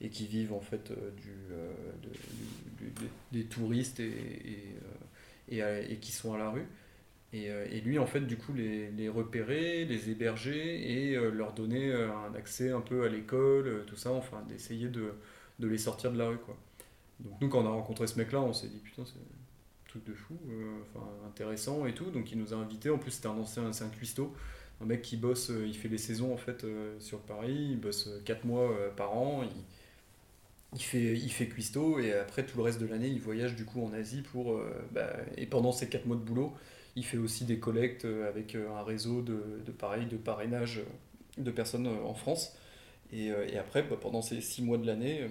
[0.00, 1.10] et qui vivent en fait euh,
[2.78, 2.92] du,
[3.32, 4.76] des touristes et,
[5.50, 6.66] et, qui sont à la rue.
[7.32, 12.70] Et, lui, en fait, du coup, les, repérer, les héberger et leur donner un accès
[12.70, 15.12] un peu à l'école, tout ça, enfin, d'essayer de,
[15.60, 16.56] de les sortir de la rue, quoi.
[17.20, 20.04] Donc nous, quand on a rencontré ce mec-là, on s'est dit putain, c'est un truc
[20.04, 22.10] de fou, euh, enfin intéressant et tout.
[22.10, 22.90] Donc il nous a invités.
[22.90, 24.34] En plus, c'était un ancien, c'est un cuistot,
[24.80, 27.68] un mec qui bosse, euh, il fait les saisons en fait euh, sur Paris.
[27.72, 29.44] Il bosse 4 mois par an.
[30.74, 33.64] Il fait, il fait cuistot et après tout le reste de l'année, il voyage du
[33.64, 34.60] coup en Asie pour.
[34.92, 36.54] Bah, et pendant ces 4 mois de boulot,
[36.96, 40.82] il fait aussi des collectes avec un réseau de, de pareil, de parrainage
[41.38, 42.56] de personnes en France.
[43.12, 45.28] Et, et après, bah, pendant ces 6 mois de l'année,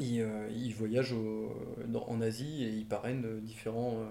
[0.00, 4.06] il, euh, il voyage en Asie et il parraine différents, euh,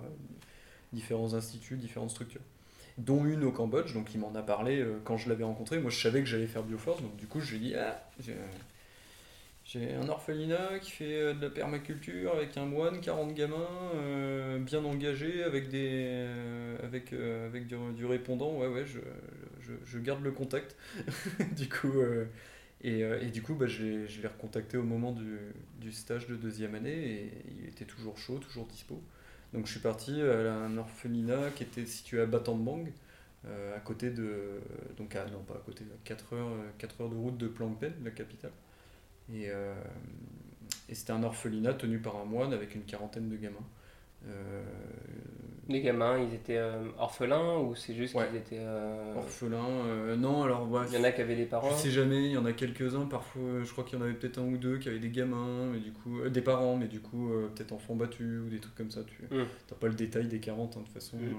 [0.92, 2.42] différents instituts, différentes structures
[3.00, 5.80] dont une au Cambodge, donc il m'en a parlé euh, quand je l'avais rencontré.
[5.80, 8.00] Moi je savais que j'allais faire Bioforce, donc du coup je lui ai dit ah,
[9.74, 15.44] j'ai un orphelinat qui fait de la permaculture avec un moine, 40 gamins, bien engagés,
[15.44, 16.28] avec, des,
[16.84, 18.56] avec, avec du, répondant.
[18.58, 19.00] Ouais, ouais, je,
[19.86, 20.76] je, garde le contact.
[21.58, 22.02] du coup,
[22.86, 25.38] euh, et, du coup, bah, je l'ai recontacté au moment du,
[25.80, 29.02] du, stage de deuxième année et il était toujours chaud, toujours dispo.
[29.54, 32.92] Donc je suis parti à un orphelinat qui était situé à Battambang,
[33.46, 34.60] euh, à côté de.
[34.98, 38.12] Donc, à, non, pas à côté, 4 heures, 4 heures de route de Phnom la
[38.12, 38.52] capitale.
[39.32, 39.74] Et, euh,
[40.90, 43.66] et c'était un orphelinat tenu par un moine avec une quarantaine de gamins.
[45.70, 48.60] Les gamins, ils étaient euh, orphelins ou c'est juste qu'ils étaient.
[48.60, 50.68] Euh, orphelins, euh, non, alors.
[50.90, 52.52] il y en a qui avaient des parents Je sais jamais, il y en a
[52.52, 55.10] quelques-uns, parfois, je crois qu'il y en avait peut-être un ou deux qui avaient des
[55.10, 56.28] gamins, mais du coup.
[56.28, 59.02] des parents, mais du coup, peut-être enfants battus ou des trucs comme ça.
[59.06, 59.48] Tu n'as hmm.
[59.80, 61.16] pas le détail des 40 hein, de toute façon.
[61.16, 61.36] Hmm.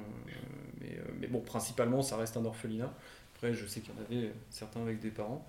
[0.80, 2.92] mais, mais bon, principalement, ça reste un orphelinat.
[3.34, 5.46] Après, je sais qu'il y en avait certains avec des parents.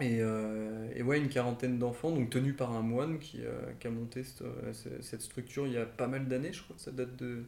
[0.00, 0.18] Et,
[0.94, 3.40] et, ouais, une quarantaine d'enfants, donc tenus par un moine qui,
[3.80, 6.82] qui a monté cette, cette, structure il y a pas mal d'années, je crois que
[6.82, 7.44] ça date de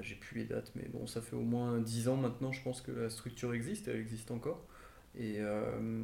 [0.00, 2.80] j'ai plus les dates, mais bon, ça fait au moins 10 ans maintenant, je pense
[2.80, 4.64] que la structure existe, elle existe encore.
[5.18, 6.02] Et, euh,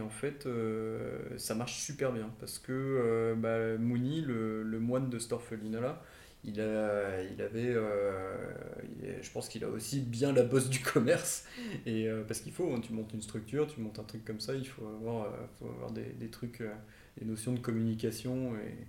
[0.00, 5.18] en fait, euh, ça marche super bien parce que euh, bah, Mouni, le, moine de
[5.18, 6.02] Storfelina là,
[6.44, 7.74] il, a, il avait,
[9.22, 11.44] je pense qu'il a aussi bien la bosse du commerce.
[11.86, 14.54] Et parce qu'il faut, hein, tu montes une structure, tu montes un truc comme ça,
[14.54, 16.62] il faut avoir, faut avoir des, des trucs,
[17.18, 18.86] des notions de communication et,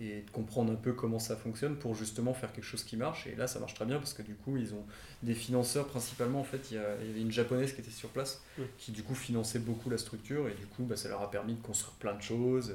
[0.00, 3.26] et de comprendre un peu comment ça fonctionne pour justement faire quelque chose qui marche.
[3.26, 4.84] Et là, ça marche très bien parce que du coup, ils ont
[5.24, 6.40] des financeurs principalement.
[6.40, 8.42] En fait, il y, avait une japonaise qui était sur place
[8.78, 11.54] qui du coup finançait beaucoup la structure et du coup, bah, ça leur a permis
[11.54, 12.74] de construire plein de choses.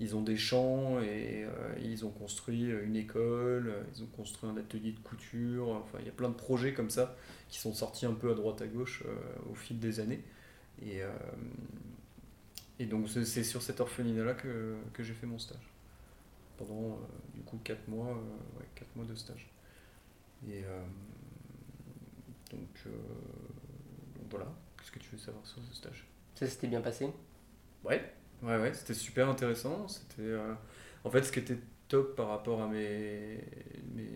[0.00, 4.56] Ils ont des champs et euh, ils ont construit une école, ils ont construit un
[4.56, 5.68] atelier de couture.
[5.70, 7.16] Enfin, il y a plein de projets comme ça
[7.48, 9.14] qui sont sortis un peu à droite à gauche euh,
[9.50, 10.24] au fil des années.
[10.82, 11.08] Et, euh,
[12.78, 15.70] Et donc c'est sur cette orphelinat-là que, que j'ai fait mon stage.
[16.58, 16.98] Pendant
[17.34, 18.14] du coup 4 mois,
[18.58, 19.50] ouais, 4 mois de stage.
[20.48, 20.64] Et
[22.50, 22.84] donc,
[24.16, 24.46] donc voilà,
[24.78, 26.06] qu'est-ce que tu veux savoir sur ce stage?
[26.34, 27.08] Ça s'était bien passé?
[27.84, 29.86] Ouais, ouais, ouais, c'était super intéressant.
[29.88, 30.34] C'était,
[31.04, 33.38] en fait, ce qui était top par rapport à mes,
[33.94, 34.08] mes,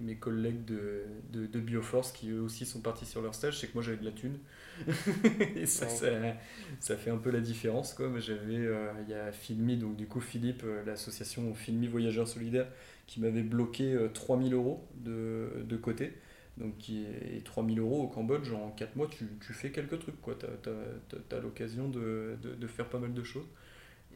[0.00, 3.66] mes, collègues de, de, de, Bioforce qui eux aussi sont partis sur leur stage, c'est
[3.66, 4.38] que moi j'avais de la thune.
[5.56, 7.94] et ça, ça, fait un peu la différence.
[7.94, 8.10] Quoi.
[8.18, 12.68] J'avais, euh, il y a Filmi, donc du coup Philippe, euh, l'association Filmi Voyageurs Solidaires,
[13.06, 16.12] qui m'avait bloqué 3000 euh, euros de, de côté.
[16.60, 20.16] Donc, qui est 3000 euros au Cambodge, en 4 mois, tu, tu fais quelques trucs.
[20.22, 23.46] Tu as, as, l'occasion de, de, de, faire pas mal de choses.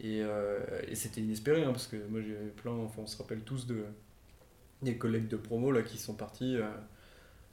[0.00, 3.42] Et, euh, et c'était inespéré, hein, parce que moi j'ai plein, enfin on se rappelle
[3.42, 3.84] tous de
[4.82, 6.68] des collègues de promo là qui sont partis, euh,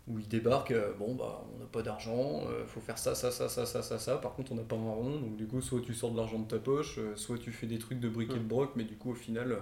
[0.08, 3.48] où ils débarquent, euh, bon bah on n'a pas d'argent, faut faire ça, ça, ça,
[3.48, 5.82] ça, ça, ça, ça, par contre on n'a pas un rond, donc du coup soit
[5.82, 8.40] tu sors de l'argent de ta poche, soit tu fais des trucs de briquet de
[8.40, 9.58] broc, mais du coup au final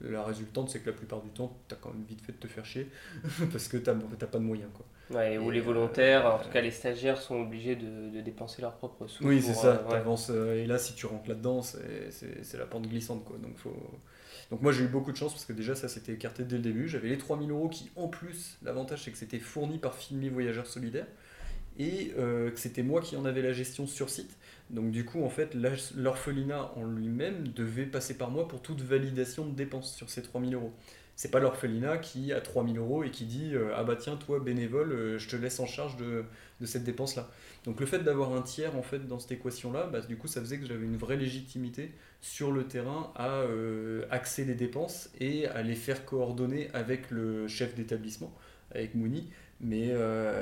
[0.00, 2.38] la résultante c'est que la plupart du temps tu as quand même vite fait de
[2.38, 2.90] te faire chier,
[3.52, 4.86] parce que tu n'as pas de moyens quoi.
[5.08, 8.74] Ouais, ou les volontaires, en tout cas les stagiaires sont obligés de, de dépenser leurs
[8.74, 9.24] propres sous.
[9.24, 13.24] Oui, c'est ça, euh, et là si tu rentres là-dedans, c'est la pente glissante.
[13.24, 13.38] Quoi.
[13.38, 13.76] Donc, faut...
[14.50, 16.62] Donc moi j'ai eu beaucoup de chance parce que déjà ça s'était écarté dès le
[16.62, 16.88] début.
[16.88, 20.66] J'avais les 3000 euros qui en plus, l'avantage c'est que c'était fourni par Filmi Voyageurs
[20.66, 21.06] Solidaires
[21.78, 24.36] et euh, que c'était moi qui en avais la gestion sur site.
[24.70, 25.54] Donc du coup en fait
[25.94, 30.54] l'orphelinat en lui-même devait passer par moi pour toute validation de dépenses sur ces 3000
[30.54, 30.72] euros.
[31.14, 34.38] C'est pas l'orphelinat qui a 3000 euros et qui dit euh, Ah bah tiens, toi
[34.38, 36.24] bénévole, euh, je te laisse en charge de,
[36.60, 37.30] de cette dépense-là.
[37.64, 40.40] Donc le fait d'avoir un tiers en fait dans cette équation-là, bah, du coup ça
[40.40, 45.46] faisait que j'avais une vraie légitimité sur le terrain à euh, axer les dépenses et
[45.46, 48.32] à les faire coordonner avec le chef d'établissement,
[48.72, 49.30] avec Mouni.
[49.62, 49.94] Mais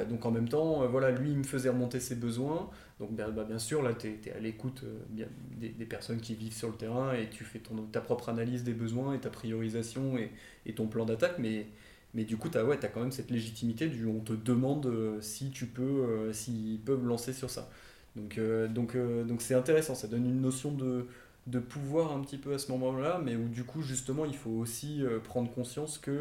[0.08, 2.68] donc en même temps, voilà, lui il me faisait remonter ses besoins.
[3.00, 5.26] Donc bah, bah, bien sûr, là, tu es, à l'écoute euh,
[5.58, 8.62] des, des, personnes qui vivent sur le terrain et tu fais ton, ta propre analyse
[8.62, 10.30] des besoins et ta priorisation et,
[10.66, 11.38] et ton plan d'attaque.
[11.38, 11.66] Mais,
[12.14, 14.86] mais du coup, tu as, ouais, as quand même cette légitimité du on te demande
[14.86, 17.70] euh, si tu peux, euh, s'ils peuvent lancer sur ça.
[18.16, 18.38] Donc
[18.72, 21.08] donc donc c'est intéressant, ça donne une notion de,
[21.48, 24.50] de pouvoir un petit peu à ce moment-là, mais où du coup, justement, il faut
[24.50, 26.12] aussi prendre conscience que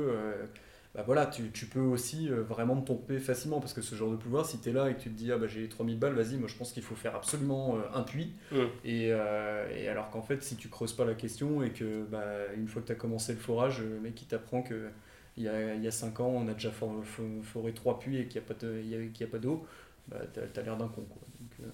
[0.96, 4.12] bah voilà, tu, tu, peux aussi euh, vraiment te tomber facilement parce que ce genre
[4.12, 5.98] de pouvoir, si tu es là et que tu te dis ah bah j'ai 3000
[5.98, 8.34] balles, vas-y, moi je pense qu'il faut faire absolument euh, un puits.
[8.52, 8.58] Mm.
[8.86, 12.24] Et, euh, et, alors qu'en fait, si tu creuses pas la question et que bah,
[12.56, 14.90] une fois que tu as commencé le forage, le mec qui t'apprend que
[15.36, 18.28] il y a, il y a 5 ans, on a déjà foré 3 puits et
[18.28, 19.66] qu'il n'y a pas, a pas d'eau,
[20.10, 21.02] bah, tu as, l'air d'un con.
[21.10, 21.24] Quoi.
[21.40, 21.70] Donc,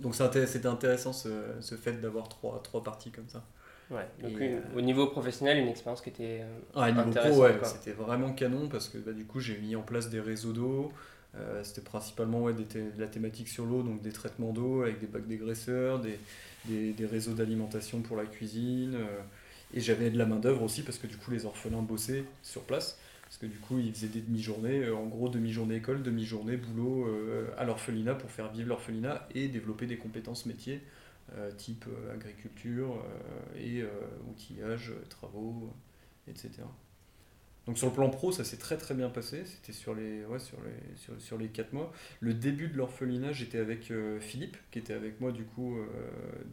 [0.00, 1.28] donc c'était intéressant ce,
[1.60, 3.44] ce fait d'avoir trois, trois parties comme ça.
[3.90, 7.58] Ouais, donc euh, au niveau professionnel, une expérience qui était euh, ah, niveau pro, ouais,
[7.64, 10.92] c'était vraiment canon parce que bah, du coup j'ai mis en place des réseaux d'eau.
[11.36, 12.64] Euh, c'était principalement ouais, de
[12.98, 16.18] la thématique sur l'eau, donc des traitements d'eau avec des bacs dégraisseurs, des,
[16.66, 18.96] des, des réseaux d'alimentation pour la cuisine.
[19.74, 22.98] et j'avais de la main-d'œuvre aussi parce que du coup les orphelins bossaient sur place.
[23.24, 27.08] Parce que du coup ils faisaient des demi-journées, en gros demi-journée école, demi-journée boulot
[27.58, 30.99] à l'orphelinat pour faire vivre l'orphelinat et développer des compétences métiers euh,
[31.56, 33.84] type euh, agriculture euh, et
[34.28, 35.72] outillage, travaux,
[36.28, 36.50] etc.
[37.66, 39.44] Donc sur le plan pro, ça s'est très très bien passé.
[39.44, 41.92] C'était sur les, ouais, sur, les, sur, sur, les 4 mois.
[42.20, 45.76] Le début de l'orphelinat, j'étais avec Philippe, qui était avec moi du coup,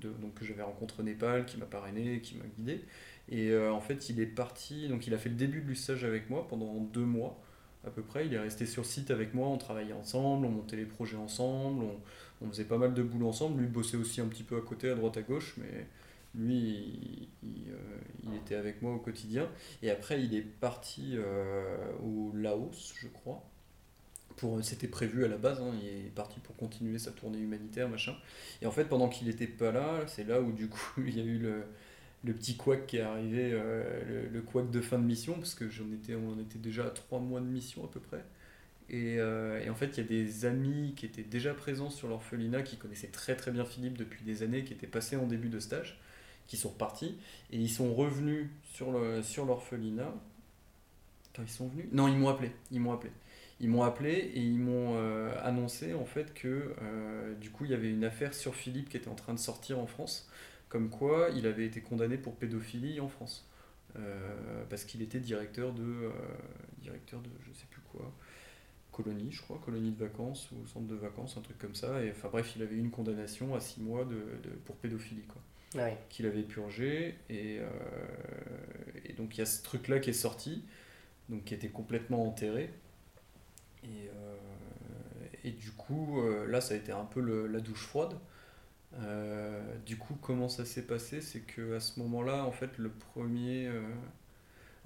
[0.01, 2.83] donc, que j'avais rencontré au Népal, qui m'a parrainé, qui m'a guidé.
[3.29, 6.29] Et en fait, il est parti, donc il a fait le début de l'usage avec
[6.29, 7.41] moi pendant deux mois
[7.87, 8.27] à peu près.
[8.27, 11.83] Il est resté sur site avec moi, on travaillait ensemble, on montait les projets ensemble,
[11.83, 11.99] on,
[12.41, 13.61] on faisait pas mal de boulot ensemble.
[13.61, 15.87] Lui bossait aussi un petit peu à côté, à droite à gauche, mais
[16.35, 19.49] lui, il, euh, était avec moi au quotidien.
[19.81, 23.43] Et après, il est parti euh, au Laos, je crois.
[24.35, 25.71] Pour, c'était prévu à la base, hein.
[25.81, 28.15] il est parti pour continuer sa tournée humanitaire, machin.
[28.61, 31.21] Et en fait, pendant qu'il n'était pas là, c'est là où du coup il y
[31.21, 31.63] a eu le,
[32.23, 35.55] le petit couac qui est arrivé, euh, le, le couac de fin de mission, parce
[35.55, 38.23] que j'en étais, on était déjà à trois mois de mission à peu près.
[38.93, 42.61] Euh, et, en fait, il y a des amis qui étaient déjà présents sur l'orphelinat,
[42.63, 45.59] qui connaissaient très très bien Philippe depuis des années, qui étaient passés en début de
[45.59, 45.99] stage,
[46.47, 47.17] qui sont repartis,
[47.51, 48.91] et ils sont revenus sur
[49.45, 50.03] l'orphelinat.
[50.03, 51.87] Sur Quand ils sont venus?
[51.91, 52.51] Non, ils m'ont appelé.
[52.71, 53.11] Ils m'ont appelé.
[53.59, 57.71] Ils m'ont appelé et ils m'ont euh, annoncé en fait que euh, du coup il
[57.71, 60.29] y avait une affaire sur Philippe qui était en train de sortir en France,
[60.69, 63.49] comme quoi il avait été condamné pour pédophilie en France.
[64.69, 66.11] parce qu'il était directeur de
[66.83, 68.13] directeur de je sais plus quoi
[68.97, 72.03] colonie, je crois, colonie de vacances ou centre de vacances, un truc comme ça.
[72.03, 75.23] Et enfin bref, il avait eu une condamnation à six mois de, de pour pédophilie,
[75.23, 75.41] quoi.
[75.77, 77.15] Ah Qu'il avait purgé.
[77.29, 77.67] Et, euh,
[79.05, 80.63] et donc il y a ce truc-là qui est sorti,
[81.29, 82.71] donc qui était complètement enterré.
[83.83, 84.37] Et, euh,
[85.43, 88.17] et du coup, euh, là, ça a été un peu le, la douche froide.
[89.85, 91.21] du coup, comment ça s'est passé?
[91.21, 93.69] C'est que à ce moment-là, en fait, le premier.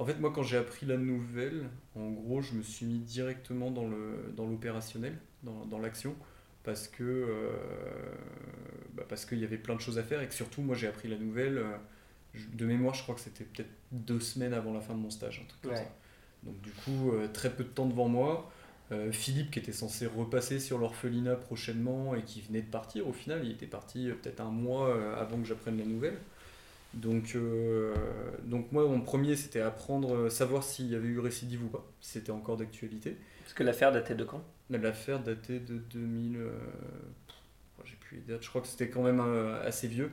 [0.02, 3.72] En fait, moi, quand j'ai appris la nouvelle, en gros, je me suis mis directement
[3.72, 6.16] dans le dans l'opérationnel, dans, dans l'action,
[6.64, 7.28] parce que
[8.96, 10.88] bah, parce qu'il y avait plein de choses à faire et que surtout, moi, j'ai
[10.88, 11.64] appris la nouvelle
[12.54, 15.42] de mémoire, je crois que c'était peut-être deux semaines avant la fin de mon stage,
[15.44, 15.92] un truc comme ça.
[16.44, 18.52] Donc du coup, euh, très peu de temps devant moi.
[18.92, 23.14] Euh, Philippe, qui était censé repasser sur l'orphelinat prochainement et qui venait de partir, au
[23.14, 26.18] final, il était parti euh, peut-être un mois avant que j'apprenne la nouvelle.
[26.94, 27.38] Donc,
[28.44, 32.12] donc moi, mon premier, c'était apprendre, savoir s'il y avait eu récidive ou pas, si
[32.12, 33.18] c'était encore d'actualité.
[33.44, 34.44] Parce que l'affaire datait de quand?
[34.70, 36.38] L'affaire datait de 2000...
[37.86, 39.22] J'ai plus les dates, je crois que c'était quand même
[39.64, 40.12] assez vieux.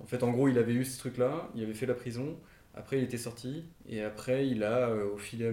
[0.00, 2.36] En fait, en gros, il avait eu ce truc-là, il avait fait la prison,
[2.76, 5.44] après il était sorti, et après il a, euh, au, fil,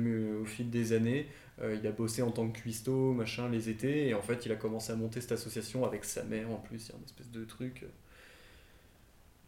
[0.41, 1.27] au fil des années,
[1.61, 4.51] euh, il a bossé en tant que cuistot, machin, les étés, et en fait il
[4.51, 7.05] a commencé à monter cette association avec sa mère en plus, il y a une
[7.05, 7.85] espèce de truc.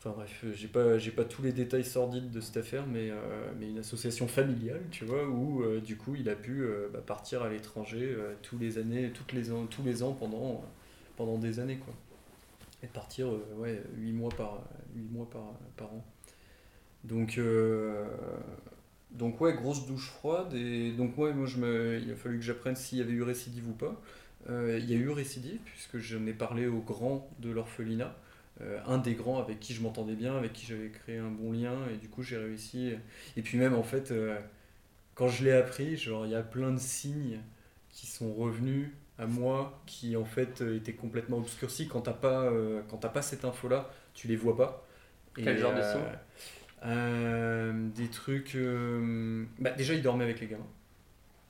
[0.05, 3.15] Enfin bref, j'ai pas, j'ai pas tous les détails sordides de cette affaire, mais, euh,
[3.59, 6.63] mais une association familiale, tu vois, où du coup il a pu
[6.93, 10.63] bah, partir à l'étranger tous les années, les ans, tous les ans pendant,
[11.17, 11.95] pendant des années, quoi
[12.85, 14.63] et partir euh, ouais, 8 mois par,
[14.95, 16.05] 8 mois par, par an.
[17.03, 18.05] Donc, euh,
[19.11, 20.53] donc ouais, grosse douche froide.
[20.53, 23.23] Et donc moi, moi je me, il a fallu que j'apprenne s'il y avait eu
[23.23, 24.01] récidive ou pas.
[24.49, 28.15] Euh, il y a eu récidive, puisque j'en ai parlé au grand de l'orphelinat.
[28.85, 31.75] Un des grands avec qui je m'entendais bien, avec qui j'avais créé un bon lien,
[31.93, 32.93] et du coup j'ai réussi.
[33.35, 34.13] Et puis même en fait,
[35.13, 37.39] quand je l'ai appris, genre il y a plein de signes
[37.89, 41.87] qui sont revenus à moi qui en fait euh, était complètement obscurci.
[41.87, 44.85] Quand t'as pas, euh, quand pas cette info-là, tu les vois pas.
[45.35, 46.49] Quel genre de signes
[46.85, 48.57] euh, Des trucs.
[49.59, 50.67] Bah, déjà, il dormait avec les gamins.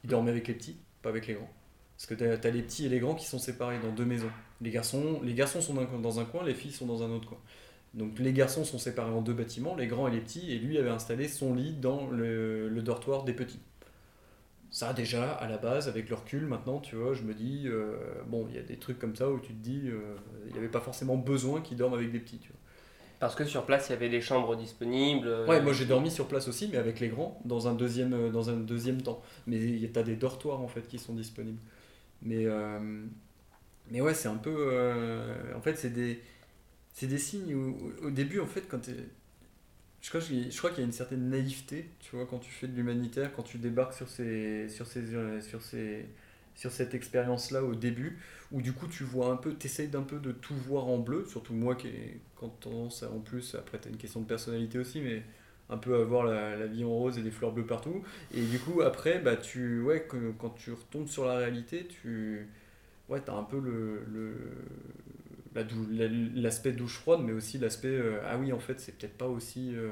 [0.04, 1.52] Il dormait avec les petits, pas avec les grands.
[1.98, 4.32] Parce que tu as, les petits et les grands qui sont séparés dans deux maisons.
[4.62, 7.40] Les garçons, les garçons sont dans un coin, les filles sont dans un autre coin.
[7.94, 10.78] Donc les garçons sont séparés en deux bâtiments, les grands et les petits, et lui
[10.78, 13.60] avait installé son lit dans le dortoir des petits
[14.76, 17.96] ça déjà à la base avec le recul maintenant tu vois je me dis euh,
[18.28, 20.58] bon il y a des trucs comme ça où tu te dis euh, il n'y
[20.58, 22.60] avait pas forcément besoin qu'ils dorment avec des petits tu vois.
[23.22, 26.12] parce que sur place il y avait des chambres disponibles euh, ouais moi j'ai dormi
[26.12, 29.58] sur place aussi mais avec les grands dans un deuxième dans un deuxième temps mais
[29.58, 31.62] tu as des dortoirs en fait qui sont disponibles
[32.22, 32.46] mais
[33.92, 34.78] mais ouais c'est un peu
[35.56, 36.22] en fait c'est des
[36.94, 38.92] c'est des signes où, au début en fait quand tu
[40.06, 42.68] je crois, je crois qu'il y a une certaine naïveté, tu vois, quand tu fais
[42.68, 45.02] de l'humanitaire, quand tu débarques sur, ces, sur, ces,
[45.42, 46.06] sur, ces,
[46.54, 48.20] sur cette expérience-là au début,
[48.52, 51.00] où du coup tu vois un peu, tu essayes d'un peu de tout voir en
[51.00, 54.22] bleu, surtout moi qui ai quand tendance à, en plus, après tu as une question
[54.22, 55.24] de personnalité aussi, mais
[55.72, 58.04] un peu avoir la, la, vie en rose et des fleurs bleues partout.
[58.32, 62.48] Et du coup, après, bah, tu, ouais, quand tu retombes sur la réalité, tu
[63.10, 64.36] ouais, as un peu le, le
[66.36, 69.76] l'aspect douche froide, mais aussi l'aspect euh, ah oui, en fait, c'est peut-être pas aussi,
[69.76, 69.92] euh,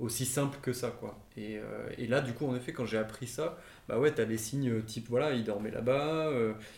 [0.00, 1.18] aussi simple que ça, quoi.
[1.36, 4.24] Et, euh, et, là, du coup, en effet, quand j'ai appris ça, bah ouais, t'as
[4.24, 6.30] les signes type voilà, ils dormaient là-bas,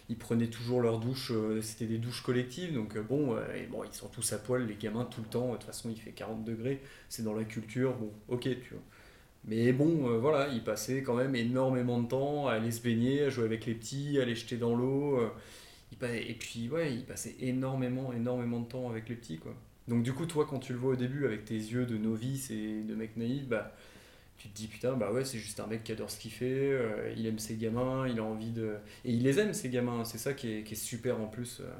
[0.08, 3.36] ils prenaient toujours leur douche, c'était des douches collectives, donc bon,
[3.70, 6.00] bon, ils sont tous à poil, les gamins, tout le temps, de toute façon, il
[6.00, 8.82] fait 40 degrés, c'est dans la culture, bon, ok, tu vois.
[9.46, 13.28] Mais bon, voilà, ils passaient quand même énormément de temps à aller se baigner, à
[13.28, 15.20] jouer avec les petits, à les jeter dans l'eau
[16.02, 19.54] et puis, ouais, il passait énormément, énormément de temps avec les petits, quoi.
[19.88, 22.50] Donc, du coup, toi, quand tu le vois au début avec tes yeux de novice
[22.50, 23.74] et de mec naïf, bah,
[24.38, 26.72] tu te dis, putain, bah ouais, c'est juste un mec qui adore ce qu'il fait,
[26.72, 28.76] euh, il aime ses gamins, il a envie de.
[29.04, 31.60] Et il les aime, ses gamins, c'est ça qui est, qui est, super en plus.
[31.60, 31.70] Euh,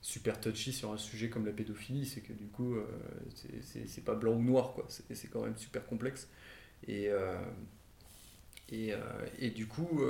[0.00, 2.84] super touchy sur un sujet comme la pédophilie, c'est que du coup, euh,
[3.84, 4.86] c'est pas blanc ou noir, quoi.
[4.88, 6.28] C'est quand même super complexe.
[6.88, 7.08] Et,
[8.72, 8.92] et,
[9.38, 10.00] et, du coup,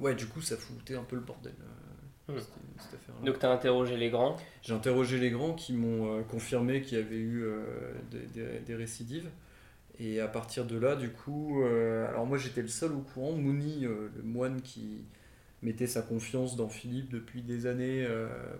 [0.00, 1.54] ouais, du coup, ça foutait un peu le bordel.
[2.28, 3.24] Hmm.
[3.24, 6.98] Donc tu as interrogé les grands J'ai interrogé les grands qui m'ont euh, confirmé qu'il
[6.98, 7.62] y avait eu euh,
[8.66, 9.30] des, récidives.
[9.98, 13.32] Et à partir de là, du coup, euh, alors moi j'étais le seul au courant,
[13.32, 15.00] Mouni, le moine qui
[15.62, 18.06] mettait sa confiance dans Philippe depuis des années,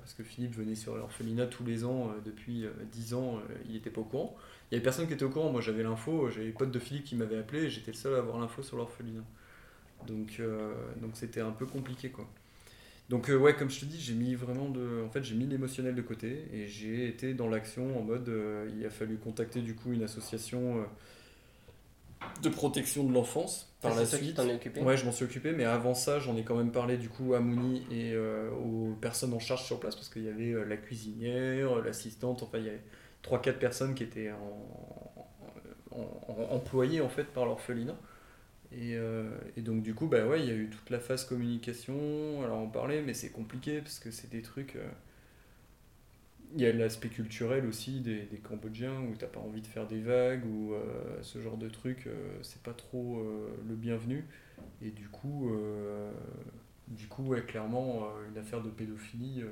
[0.01, 4.01] parce que Philippe venait sur l'orphelinat tous les ans, depuis 10 ans, il n'était pas
[4.01, 4.35] au courant.
[4.71, 6.79] Il y avait personne qui était au courant, moi j'avais l'info, j'avais les potes de
[6.81, 9.23] Philippe qui m'avaient appelé, et j'étais le seul à avoir l'info sur l'orphelinat.
[10.09, 10.43] Donc
[11.01, 12.29] donc c'était un peu compliqué quoi.
[13.09, 15.47] Donc euh, ouais, comme je te dis, j'ai mis vraiment de, en fait, j'ai mis
[15.47, 19.63] l'émotionnel de côté et j'ai été dans l'action en mode, euh, il a fallu contacter
[19.63, 20.83] du coup une association euh,
[22.43, 24.37] de protection de l'enfance par la suite.
[24.37, 24.83] t'en es occupé.
[24.83, 27.33] Ouais, je m'en suis occupé, mais avant ça, j'en ai quand même parlé du coup
[27.33, 31.77] à Mouni et aux personnes en charge sur place parce qu'il y avait la cuisinière,
[31.77, 32.83] l'assistante, enfin il y avait
[33.25, 34.31] 3-4 personnes qui étaient
[36.51, 37.97] employées en fait par l'orphelinat.
[38.73, 42.43] Euh, et, donc du coup, bah ouais, il y a eu toute la phase communication,
[42.45, 44.77] alors on parlait, mais c'est compliqué parce que c'est des trucs...
[44.77, 44.89] Euh,
[46.55, 49.87] il y a l'aspect culturel aussi des, des Cambodgiens où t'as pas envie de faire
[49.87, 50.73] des vagues ou
[51.21, 52.09] ce genre de truc,
[52.41, 53.23] c'est pas trop
[53.69, 54.25] le bienvenu.
[54.81, 55.53] Et du coup,
[56.87, 59.45] du coup ouais, clairement, une affaire de pédophilie,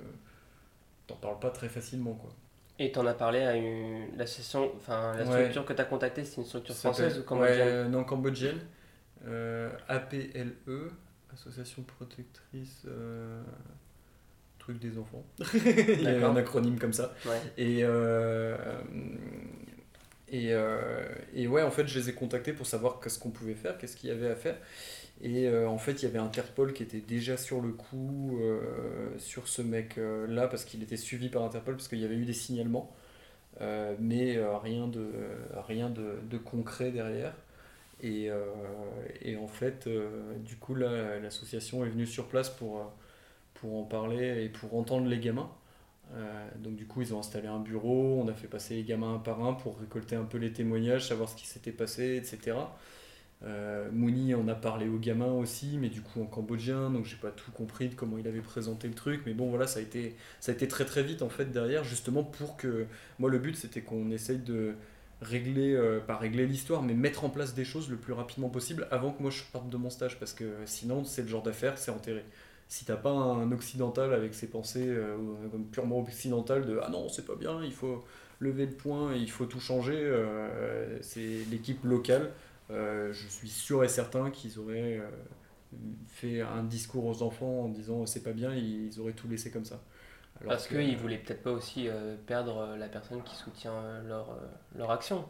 [1.07, 2.15] t'en parles pas très facilement.
[2.15, 2.31] quoi.
[2.79, 6.25] Et tu en as parlé à une, l'association, enfin la structure que tu as contactée,
[6.25, 7.91] c'est une structure française ou cambodgienne?
[7.91, 8.61] Non, cambodgienne.
[9.27, 10.91] Euh, APLE,
[11.33, 12.83] Association Protectrice.
[12.87, 13.43] Euh,
[14.59, 15.25] truc des enfants.
[15.55, 17.15] Il y a un acronyme comme ça.
[17.57, 18.57] Et, euh,
[20.29, 20.53] et,
[21.35, 23.97] et ouais, en fait, je les ai contactés pour savoir qu'est-ce qu'on pouvait faire, qu'est-ce
[23.97, 24.57] qu'il y avait à faire.
[25.23, 29.19] Et euh, en fait, il y avait Interpol qui était déjà sur le coup euh,
[29.19, 32.35] sur ce mec-là, parce qu'il était suivi par Interpol, parce qu'il y avait eu des
[32.35, 32.95] signalements,
[33.61, 35.09] mais rien, de,
[35.67, 37.35] rien de, de, concret derrière.
[38.03, 38.31] Et,
[39.23, 39.89] et en fait,
[40.45, 42.93] du coup, l'association est venue sur place pour,
[43.55, 45.51] pour en parler et pour entendre les gamins.
[46.57, 49.19] donc du coup, ils ont installé un bureau, on a fait passer les gamins un
[49.19, 52.57] par un pour récolter un peu les témoignages, savoir ce qui s'était passé, etc.
[53.43, 57.17] Euh, Mouni en a parlé aux gamins aussi, mais du coup en cambodgien, donc j'ai
[57.17, 59.83] pas tout compris de comment il avait présenté le truc, mais bon voilà, ça a
[59.83, 62.87] été, ça a été très très vite en fait derrière, justement pour que.
[63.19, 64.75] Moi le but c'était qu'on essaye de
[65.21, 68.87] régler, euh, pas régler l'histoire, mais mettre en place des choses le plus rapidement possible
[68.91, 71.79] avant que moi je parte de mon stage, parce que sinon c'est le genre d'affaire,
[71.79, 72.25] c'est enterré.
[72.69, 75.17] Si t'as pas un occidental avec ses pensées euh,
[75.71, 78.05] purement occidentales de ah non, c'est pas bien, il faut
[78.41, 80.13] lever le point, il faut tout changer,
[81.01, 82.33] c'est l'équipe locale
[82.71, 85.09] euh, je suis sûr et certain qu'ils auraient euh,
[86.09, 89.65] fait un discours aux enfants en disant c'est pas bien, ils auraient tout laissé comme
[89.65, 89.83] ça.
[90.45, 94.37] Parce qu'ils ne voulaient peut-être pas aussi euh, perdre la personne qui soutient leur,
[94.77, 95.25] leur action.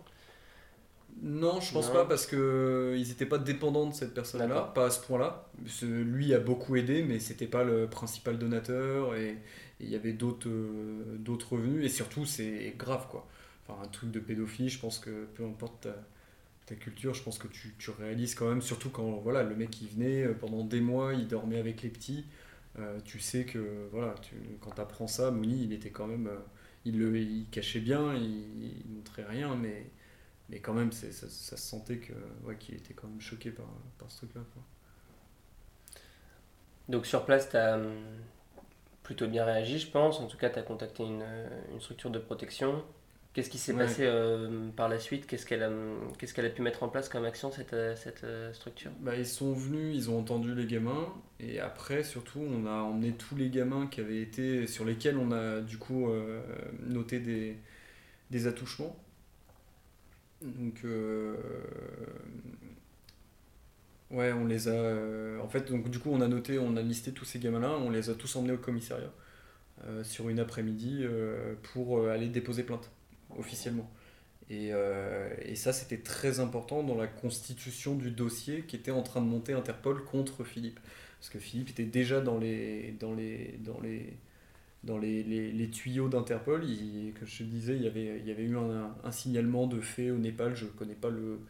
[1.22, 4.90] Non, je pense pas parce que ils n'étaient pas dépendants de cette personne-là, pas à
[4.90, 5.48] ce point-là.
[5.82, 9.38] Lui a beaucoup aidé, mais c'était pas le principal donateur et
[9.80, 10.50] il y avait d'autres
[11.18, 13.26] d'autres revenus et surtout c'est grave quoi.
[13.66, 15.88] Enfin un truc de pédophilie, je pense que peu importe
[16.66, 19.80] ta culture, je pense que tu, tu, réalises quand même, surtout quand voilà, le mec
[19.80, 22.26] il venait euh, pendant des mois, il dormait avec les petits,
[22.78, 24.14] euh, tu sais que voilà,
[24.60, 26.38] quand tu apprends ça, Mouni il était quand même, euh,
[26.84, 29.90] il, le, il cachait bien, il, il, montrait rien, mais,
[30.50, 32.00] mais quand même ça, se sentait
[32.44, 33.66] ouais, qu'il était quand même choqué par,
[33.98, 34.42] par ce truc-là.
[36.88, 37.94] Donc sur place, tu as hum,
[39.02, 40.20] plutôt bien réagi, je pense.
[40.20, 41.24] En tout cas, tu as contacté une,
[41.72, 42.84] une structure de protection.
[43.36, 45.26] Qu'est-ce qui s'est passé euh, par la suite?
[45.26, 45.70] Qu'est-ce qu'elle a,
[46.16, 48.90] qu'est-ce qu'elle a pu mettre en place comme action, cette, euh, cette euh, structure?
[49.02, 53.12] Bah, Ils sont venus, ils ont entendu les gamins, et après, surtout, on a emmené
[53.12, 56.08] tous les gamins qui avaient été, sur lesquels on a du coup
[56.88, 57.58] noté des,
[58.30, 58.96] des attouchements.
[60.40, 60.82] Donc,
[64.10, 65.42] ouais, on les a.
[65.42, 67.90] en fait, donc, du coup, on a noté, on a listé tous ces gamins-là, on
[67.90, 69.12] les a tous emmenés au commissariat
[70.04, 71.04] sur une après-midi
[71.74, 72.90] pour aller déposer plainte
[73.38, 73.90] officiellement.
[74.48, 79.02] Et, euh, et ça, c'était très important dans la constitution du dossier qui était en
[79.02, 80.78] train de monter Interpol contre Philippe.
[81.18, 84.16] Parce que Philippe était déjà dans les, dans les, dans les,
[84.84, 86.60] dans les, les, tuyaux d'Interpol.
[86.60, 90.10] Comme je disais, il y avait, il y avait eu un, un, signalement de fait
[90.10, 90.54] au Népal.
[90.54, 91.40] Je ne connais pas le,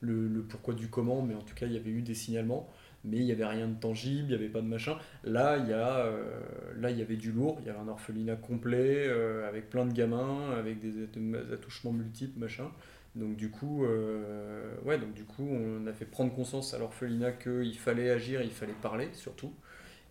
[0.00, 2.70] le, le, pourquoi du comment, mais en tout cas, il y avait eu des signalements
[3.06, 4.98] mais il n'y avait rien de tangible, il n'y avait pas de machin.
[5.24, 9.48] Là, il y, euh, y avait du lourd, il y avait un orphelinat complet, euh,
[9.48, 11.04] avec plein de gamins, avec des,
[11.52, 12.70] attouchements multiples, machin.
[13.14, 17.32] Donc du coup, euh, ouais, donc du coup, on a fait prendre conscience à l'orphelinat
[17.32, 19.52] qu'il fallait agir, il fallait parler surtout.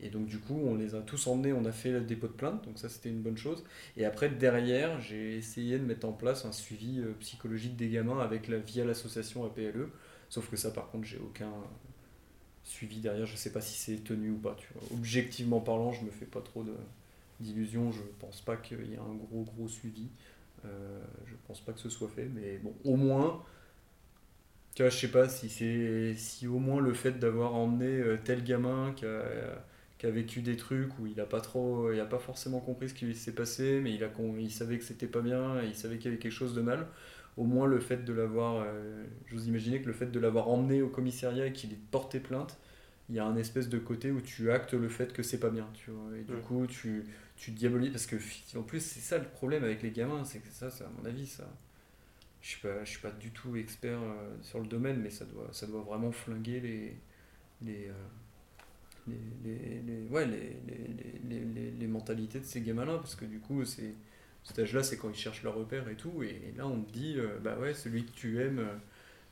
[0.01, 2.33] Et donc du coup, on les a tous emmenés, on a fait le dépôt de
[2.33, 3.63] plainte, donc ça c'était une bonne chose.
[3.95, 8.47] Et après, derrière, j'ai essayé de mettre en place un suivi psychologique des gamins avec
[8.47, 9.89] la, via l'association APLE.
[10.29, 11.51] Sauf que ça, par contre, j'ai aucun,
[12.65, 13.25] suivi derrière.
[13.25, 14.55] Je sais pas si c'est tenu ou pas.
[14.57, 14.67] Tu.
[14.93, 16.65] Objectivement parlant, je me fais pas trop
[17.39, 17.91] d'illusions.
[17.91, 20.07] Je pense pas qu'il y ait un gros gros suivi.
[20.65, 23.43] Euh, je pense pas que ce soit fait, mais bon, au moins,
[24.73, 28.17] tu vois, je sais pas si c'est si au moins le fait d'avoir emmené euh,
[28.23, 29.21] tel gamin qui a,
[29.99, 32.89] qui a, vécu des trucs où il a pas trop, il a pas forcément compris
[32.89, 34.09] ce qui s'est passé, mais il a
[34.39, 36.87] il savait que c'était pas bien, il savait qu'il y avait quelque chose de mal
[37.37, 40.81] au moins le fait de l'avoir, euh, j'ose imaginer que le fait de l'avoir emmené
[40.81, 42.57] au commissariat et qu'il ait porté plainte,
[43.09, 45.49] il y a un espèce de côté où tu actes le fait que c'est pas
[45.49, 46.17] bien, tu vois.
[46.17, 47.03] Et du coup, tu,
[47.35, 48.15] tu diabolises, parce que
[48.57, 51.05] en plus, c'est ça le problème avec les gamins, c'est que ça, c'est à mon
[51.05, 51.47] avis, ça.
[52.41, 55.25] Je suis pas, je suis pas du tout expert euh, sur le domaine, mais ça
[55.25, 56.95] doit, ça doit vraiment flinguer les,
[57.63, 57.93] les, euh,
[59.07, 60.07] les, les, les,
[61.27, 63.95] les, les, les, mentalités de ces gamins-là, parce que du coup, c'est
[64.45, 66.23] cet âge-là, c'est quand ils cherchent leur repère et tout.
[66.23, 68.75] Et là, on te dit, euh, bah ouais, celui que tu aimes, euh,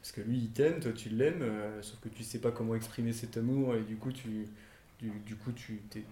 [0.02, 2.74] parce que lui, il t'aime, toi, tu l'aimes, euh, sauf que tu sais pas comment
[2.74, 4.48] exprimer cet amour, et du coup, tu,
[5.00, 6.04] du, coup, tu, tu,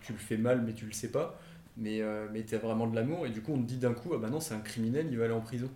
[0.00, 1.40] tu, le fais mal, mais tu le sais pas.
[1.76, 2.00] mais,
[2.32, 4.30] mais t'as vraiment de l'amour, et du coup on te dit d'un coup, ah bah
[4.30, 5.70] non, c'est un criminel, il va aller en prison.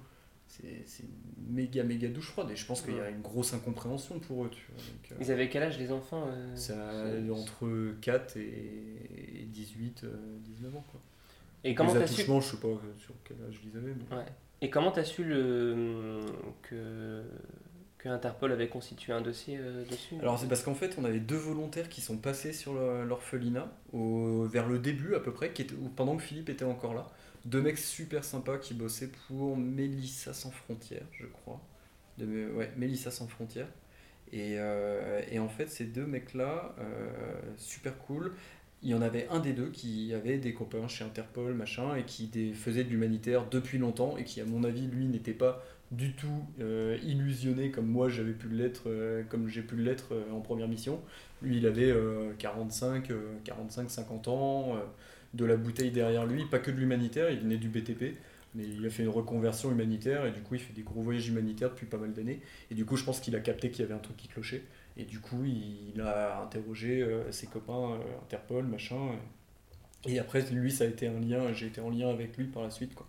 [0.49, 3.55] C'est c'est une méga méga douche froide, et je pense qu'il y a une grosse
[3.55, 4.51] incompréhension pour eux.
[4.51, 6.77] Tu vois, donc, Ils avaient quel âge les enfants ça
[7.33, 10.85] entre 4 et 18, euh, 19 ans.
[10.91, 11.01] Quoi.
[11.65, 13.95] Et comment les t'as su attouchements, je sais pas euh, sur quel âge ils avaient.
[13.95, 14.25] mais- Ouais.
[14.61, 16.21] Et comment t'as su le
[16.63, 17.23] que
[17.99, 20.17] que Interpol avait constitué un dossier euh, dessus?
[20.21, 24.45] Alors c'est parce qu'en fait on avait deux volontaires qui sont passés sur l'orphelinat au-
[24.45, 27.07] vers le début à peu près, qui était, pendant que Philippe était encore là.
[27.45, 31.61] Deux mecs super sympas qui bossaient pour Mélissa sans frontières, je crois.
[32.19, 33.69] De, ouais, Mélissa sans frontières.
[34.33, 37.11] Et, euh, et en fait ces deux mecs-là, euh,
[37.57, 38.33] super cool.
[38.83, 42.03] Il y en avait un des deux qui avait des copains chez Interpol, machin, et
[42.05, 45.62] qui faisait de l'humanitaire depuis longtemps, et qui à mon avis lui n'était pas
[45.93, 50.33] du tout euh, illusionné comme moi j'avais pu l'être, euh, comme j'ai pu l'être euh,
[50.33, 51.01] en première mission.
[51.43, 54.76] Lui, il avait euh, 45, euh, 45, 50 ans,
[55.35, 58.16] de la bouteille derrière lui, pas que de l'humanitaire, il venait du BTP,
[58.55, 61.28] mais il a fait une reconversion humanitaire et du coup il fait des gros voyages
[61.28, 62.41] humanitaires depuis pas mal d'années.
[62.70, 64.62] Et du coup, je pense qu'il a capté qu'il y avait un truc qui clochait.
[64.97, 69.12] Et du coup, il, a interrogé euh, ses copains euh, Interpol, machin.
[70.07, 72.62] Et après, lui, ça a été un lien, j'ai été en lien avec lui par
[72.62, 73.07] la suite, quoi.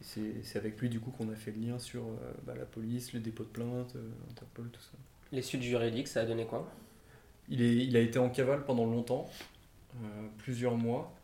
[0.00, 2.64] C'est c'est avec lui du coup qu'on a fait le lien sur euh, bah, la
[2.64, 3.94] police, le dépôt de plainte,
[4.30, 4.98] Interpol, tout ça.
[5.30, 6.68] Les suites juridiques, ça a donné quoi?
[7.48, 9.28] Il, est, il a été en cavale pendant longtemps,
[10.02, 11.14] euh, plusieurs mois.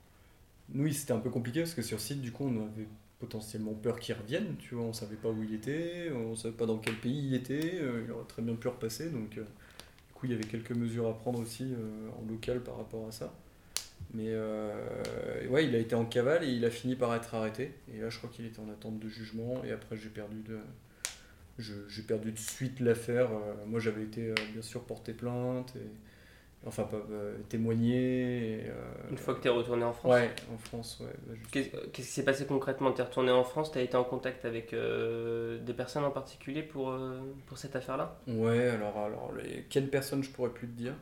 [0.71, 2.89] Nous, c'était un peu compliqué parce que sur site, du coup, on avait
[3.19, 4.57] potentiellement peur qu'il revienne.
[4.59, 7.35] Tu vois, on savait pas où il était, on savait pas dans quel pays il
[7.35, 7.75] était.
[7.81, 9.11] euh, il aurait très bien pu repasser.
[9.11, 12.61] Donc, euh, du coup, il y avait quelques mesures à prendre aussi euh, en local
[12.63, 13.35] par rapport à ça.
[14.15, 14.33] Mais
[15.51, 17.75] ouais, il a été en cavale et il a fini par être arrêté.
[17.93, 19.63] Et là, je crois qu'il était en attente de jugement.
[19.65, 20.61] Et après, j'ai perdu de,
[21.59, 23.29] j'ai perdu de suite l'affaire.
[23.67, 25.91] Moi, j'avais été bien sûr porté plainte, et,
[26.69, 28.61] enfin pas euh, témoigné.
[28.61, 31.13] et, euh, Une fois que t'es retourné en France Ouais, en France, ouais.
[31.27, 32.93] bah, Qu'est-ce qui s'est passé concrètement?
[32.93, 36.97] T'es retourné en France, t'as été en contact avec euh, des personnes en particulier pour,
[37.47, 38.19] pour cette affaire-là?
[38.29, 39.65] Ouais, alors, alors les...
[39.69, 40.95] quelle personne je pourrais plus te dire.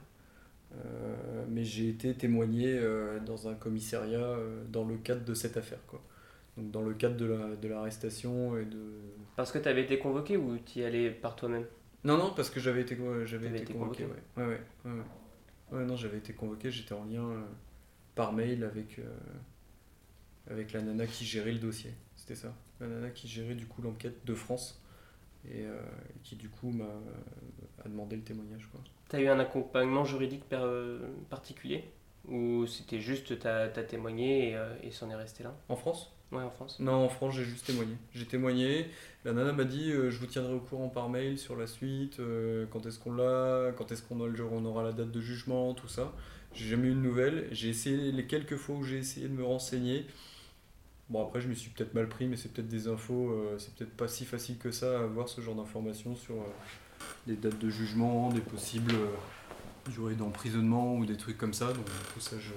[0.75, 5.57] Euh, mais j'ai été témoigné euh, dans un commissariat euh, dans le cadre de cette
[5.57, 5.79] affaire.
[5.87, 6.01] Quoi.
[6.57, 8.79] Donc dans le cadre de la- de l'arrestation et de...
[9.37, 11.65] Parce que t'avais été convoqué ou t'y allais par toi-même?
[12.05, 14.05] Non, non, parce que j'avais été, j'avais été convoqué.
[14.05, 14.21] convoqué.
[14.37, 14.45] Ouais.
[14.45, 14.91] Ouais, ouais,
[15.73, 17.45] ouais, non, j'avais été convoqué, j'étais en lien euh,
[18.15, 19.17] par mail avec, euh,
[20.51, 21.93] avec la nana qui gérait le dossier.
[22.17, 22.55] C'était ça.
[22.81, 24.83] La nana qui gérait du coup l'enquête de France
[25.49, 25.81] et euh,
[26.23, 26.89] qui du coup m'a
[27.85, 28.69] a demandé le témoignage.
[28.73, 28.81] Quoi.
[29.09, 31.85] T'as eu un accompagnement juridique euh, particulier?
[32.29, 35.55] Ou c'était juste t'as as témoigné et, euh, et c'en est resté là?
[35.69, 36.16] En France?
[36.33, 36.81] Ouais, en France.
[36.81, 37.95] Non, en France, j'ai juste témoigné.
[38.15, 38.87] J'ai témoigné.
[39.25, 42.19] La nana m'a dit euh, je vous tiendrai au courant par mail sur la suite,
[42.19, 46.13] euh, quand est-ce qu'on l'a, quand est-ce qu'on aura la date de jugement, tout ça.
[46.53, 47.49] J'ai jamais eu de nouvelles.
[47.53, 50.07] J'ai essayé les quelques fois où j'ai essayé de me renseigner.
[51.09, 53.73] Bon, après, je me suis peut-être mal pris, mais c'est peut-être des infos, euh, c'est
[53.77, 56.35] peut-être pas si facile que ça à avoir ce genre d'informations sur
[57.29, 58.95] des dates de jugement, des possibles
[59.91, 61.73] durées d'emprisonnement ou des trucs comme ça.
[61.73, 62.51] Donc, tout ça, je.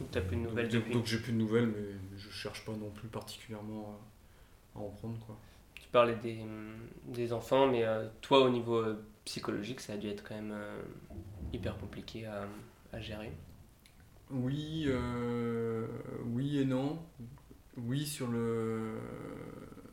[0.00, 0.92] Donc t'as plus de nouvelles donc, depuis.
[0.94, 3.98] donc j'ai plus de nouvelles, mais je cherche pas non plus particulièrement
[4.74, 5.36] à, à en prendre, quoi.
[5.74, 6.38] Tu parlais des,
[7.08, 10.52] des enfants, mais euh, toi au niveau euh, psychologique, ça a dû être quand même
[10.52, 10.80] euh,
[11.52, 12.46] hyper compliqué à,
[12.92, 13.32] à gérer.
[14.30, 14.88] Oui,
[16.26, 16.98] oui et non.
[17.76, 18.94] Oui, sur le.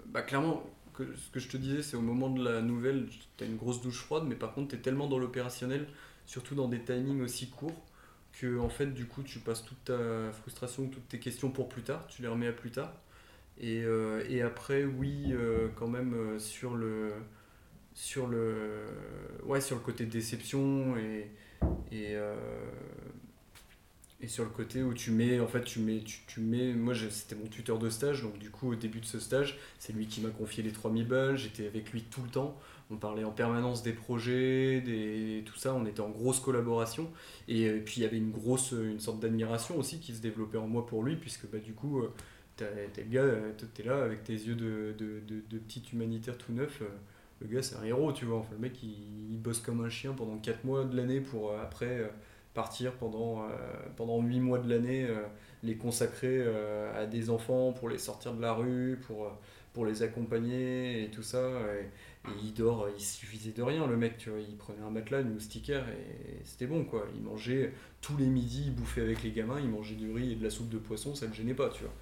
[0.08, 0.64] Bah, clairement,
[0.94, 3.82] que, ce que je te disais, c'est au moment de la nouvelle, t'as une grosse
[3.82, 5.88] douche froide, mais par contre, t'es tellement dans l'opérationnel,
[6.30, 7.84] surtout dans des timings aussi courts,
[8.34, 11.82] que en fait, du coup, tu passes toute ta frustration, toutes tes questions pour plus
[11.82, 12.94] tard, tu les remets à plus tard.
[13.60, 17.14] Et, euh, après, oui, euh, quand même, euh, sur le.
[19.84, 21.32] Côté déception et,
[24.28, 27.36] sur le côté où tu mets, en fait, tu mets, tu, tu mets, moi c'était
[27.36, 30.22] mon tuteur de stage, donc du coup au début de ce stage, c'est lui qui
[30.22, 32.58] m'a confié les 3000 balles, j'étais avec lui tout le temps,
[32.92, 37.10] on parlait en permanence des projets, des, tout ça, on était en grosse collaboration,
[37.48, 40.58] et, euh, puis il y avait une grosse, une sorte d'admiration aussi qui se développait
[40.58, 42.14] en moi pour lui, puisque bah, du coup, euh,
[42.56, 46.52] t'es le gars, euh, t'es là avec tes yeux de, de, de, petit humanitaire tout
[46.52, 46.88] neuf, euh,
[47.42, 50.14] le gars c'est un héros, tu vois, enfin, le mec il, bosse comme un chien
[50.14, 52.00] pendant 4 mois de l'année pour euh, après...
[52.00, 52.08] euh,
[52.54, 53.48] partir pendant, euh,
[53.96, 55.24] pendant 8 mois de l'année, euh,
[55.64, 59.30] les consacrer euh, à des enfants pour les sortir de la rue, pour, euh,
[59.74, 61.40] pour les accompagner et tout ça.
[61.80, 61.86] Et,
[62.30, 65.22] et il dort, il suffisait de rien, le mec, tu vois, il prenait un matelas,
[65.22, 67.06] une moustiquaire et c'était bon, quoi.
[67.16, 70.36] Il mangeait tous les midis, il bouffait avec les gamins, il mangeait du riz et
[70.36, 71.94] de la soupe de poisson, ça le gênait pas, tu vois.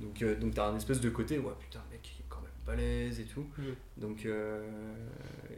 [0.00, 2.50] Donc, euh, donc t'as un espèce de côté, ouais, putain, mec, il est quand même
[2.66, 3.46] balèze et tout.
[3.58, 3.74] Mhm.
[3.96, 4.94] Donc, euh,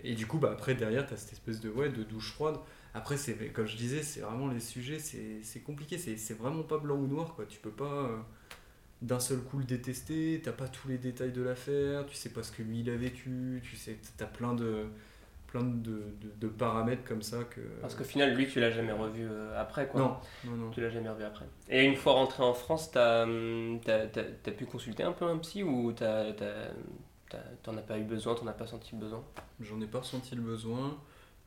[0.02, 2.56] et du coup, bah, après, derrière, t'as cette espèce de, ouais, de douche froide
[2.94, 5.98] Après, c'est, comme je disais, c'est vraiment les sujets, c'est, compliqué.
[5.98, 7.44] C'est, vraiment pas blanc ou noir, quoi.
[7.46, 8.18] Tu peux pas euh,
[9.02, 12.42] d'un seul coup le détester, t'as pas tous les détails de l'affaire, tu sais pas
[12.42, 14.86] ce que lui il a vécu, tu sais, t'as plein de
[15.50, 16.04] plein de,
[16.40, 17.60] de, paramètres comme ça que...
[17.80, 20.00] Parce qu'au final, lui, tu l'as jamais revu euh, après, quoi.
[20.00, 20.70] Non, non, non.
[20.70, 21.44] Tu l'as jamais revu après.
[21.68, 25.64] Et une fois rentré en France, t'as hum, as, pu consulter un peu un psy
[25.64, 29.24] ou t'en as pas eu besoin, t'en as pas senti le besoin?
[29.60, 30.96] J'en ai pas ressenti le besoin.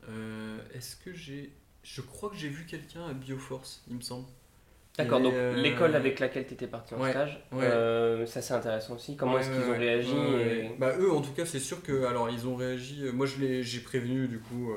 [0.08, 1.52] Euh, est-ce que j'ai...
[1.82, 4.26] Je crois que j'ai vu quelqu'un à Bioforce, il me semble.
[4.96, 8.94] D'accord, donc euh, l'école avec laquelle tu étais parti en stage, euh, ça c'est intéressant
[8.94, 9.16] aussi.
[9.16, 10.14] Comment est-ce qu'ils ont réagi
[10.78, 12.04] bah, Eux, en tout cas, c'est sûr que.
[12.04, 13.00] Alors, ils ont réagi.
[13.02, 14.72] Euh, moi, j'ai prévenu du coup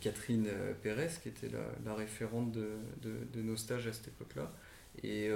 [0.00, 0.48] Catherine
[0.82, 2.70] Pérez, qui était la, la référente de,
[3.02, 4.50] de, de, nos stages à cette époque-là.
[5.04, 5.30] Et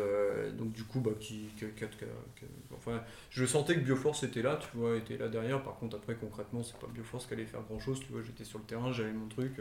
[0.54, 1.48] donc, du coup, bah, qui,
[2.74, 3.00] enfin,
[3.30, 5.62] je sentais que Bioforce était là, tu vois, était là derrière.
[5.62, 8.22] Par contre, après, concrètement, c'est pas Bioforce qui allait faire grand chose, tu vois.
[8.26, 9.52] J'étais sur le terrain, j'avais mon truc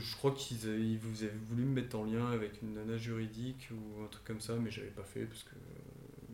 [0.00, 4.02] je, crois qu'ils vous avaient voulu me mettre en lien avec une nana juridique ou
[4.02, 5.54] un truc comme ça, mais j'avais pas fait parce que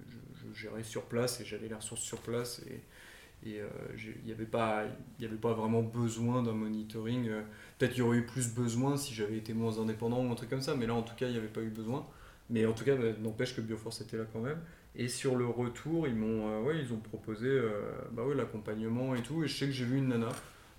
[0.08, 2.80] je, gérais sur place et j'avais les ressources sur place et
[3.60, 4.84] euh, il n'y avait, pas,
[5.20, 7.28] avait pas vraiment besoin d'un monitoring.
[7.28, 7.42] Euh,
[7.78, 10.50] peut-être qu'il y aurait eu plus besoin si j'avais été moins indépendant ou un truc
[10.50, 12.06] comme ça, mais là en tout cas il n'y avait pas eu besoin.
[12.50, 14.58] Mais en tout cas, bah, n'empêche que Bioforce était là quand même.
[14.94, 17.48] Et sur le retour, ils m'ont euh, ils ont proposé
[18.12, 19.42] bah l'accompagnement et tout.
[19.42, 20.32] Et je sais que j'ai vu une nana euh,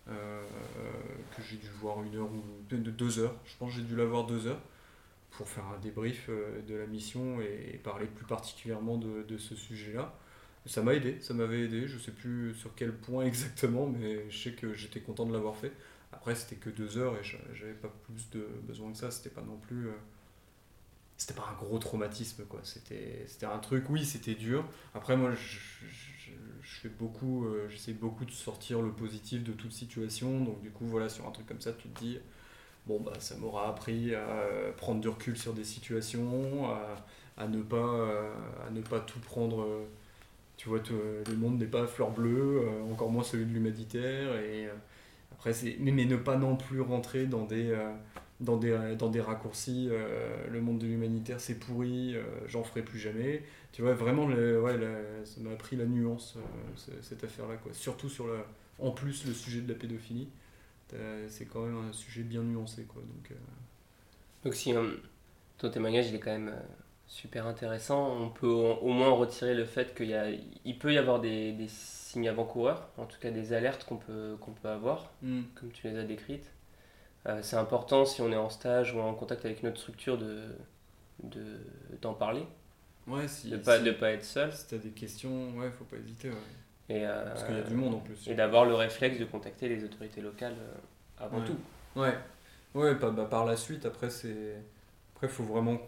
[0.07, 3.35] que j'ai dû voir une heure ou deux, heures.
[3.45, 4.61] Je pense que j'ai dû la voir deux heures
[5.31, 9.55] pour faire un débrief euh, de la mission et, parler plus particulièrement de, de ce
[9.55, 10.13] sujet-là.
[10.65, 14.37] Ça m'a aidé, ça m'avait aidé, je sais plus sur quel point exactement, mais je
[14.37, 15.71] sais que j'étais content de l'avoir fait.
[16.11, 19.41] Après, c'était que deux heures et j'avais pas plus de besoin que ça, c'était pas
[19.41, 19.89] non plus.
[21.17, 22.59] C'était pas un gros traumatisme, quoi.
[22.63, 24.65] C'était un truc, oui, c'était dur.
[24.93, 25.59] Après, moi, je,
[26.61, 30.43] fais beaucoup, euh, j'essaie beaucoup de sortir le positif de toute situation.
[30.43, 32.19] Donc du coup, voilà, sur un truc comme ça, tu te dis,
[32.87, 36.69] bon, bah, ça m'aura appris à euh, prendre du recul sur des situations,
[37.37, 38.33] à, ne, pas, euh,
[38.67, 39.67] à ne pas tout prendre.
[40.57, 44.35] tu vois, le monde n'est pas fleur bleue, encore moins celui de l'humanitaire.
[44.37, 44.67] Et
[45.31, 47.73] après, c'est, mais, mais, ne pas non plus rentrer dans des
[48.39, 49.89] dans des, dans des raccourcis,
[50.49, 52.15] le monde de l'humanitaire c'est pourri,
[52.47, 53.43] j'en ferai plus jamais.
[53.73, 54.77] Tu vois, vraiment, le, ouais,
[55.25, 57.55] ça m'a appris la nuance, euh, cette affaire-là.
[57.55, 57.73] Quoi.
[57.73, 58.45] Surtout sur la,
[58.77, 60.29] en plus le sujet de la pédophilie.
[61.27, 62.83] C'est quand même un sujet bien nuancé.
[62.83, 63.35] Quoi, donc, euh.
[64.43, 64.91] donc si euh,
[65.57, 66.53] ton témoignage il est quand même
[67.07, 71.51] super intéressant, on peut au moins retirer le fait qu'il il peut y avoir des,
[71.53, 75.41] des signes avant-coureurs, en tout cas des alertes qu'on peut, qu'on peut avoir, hmm.
[75.55, 76.52] comme tu les as décrites.
[77.41, 80.41] C'est important si on est en stage ou en contact avec notre structure de,
[81.23, 81.59] de,
[82.01, 82.45] d'en parler
[83.07, 84.53] Ouais, si, de pas, pas être seul.
[84.53, 86.29] Si t'as des questions, ouais, faut pas hésiter.
[86.29, 86.35] Ouais.
[86.89, 88.27] Et, euh, Parce qu'il y a du monde en plus.
[88.27, 91.57] Et d'avoir le réflexe de contacter les autorités locales euh, avant tout.
[91.95, 92.17] Ouais,
[92.75, 94.55] ouais bah, bah, par la suite, après, c'est.
[95.15, 95.79] Après, faut vraiment.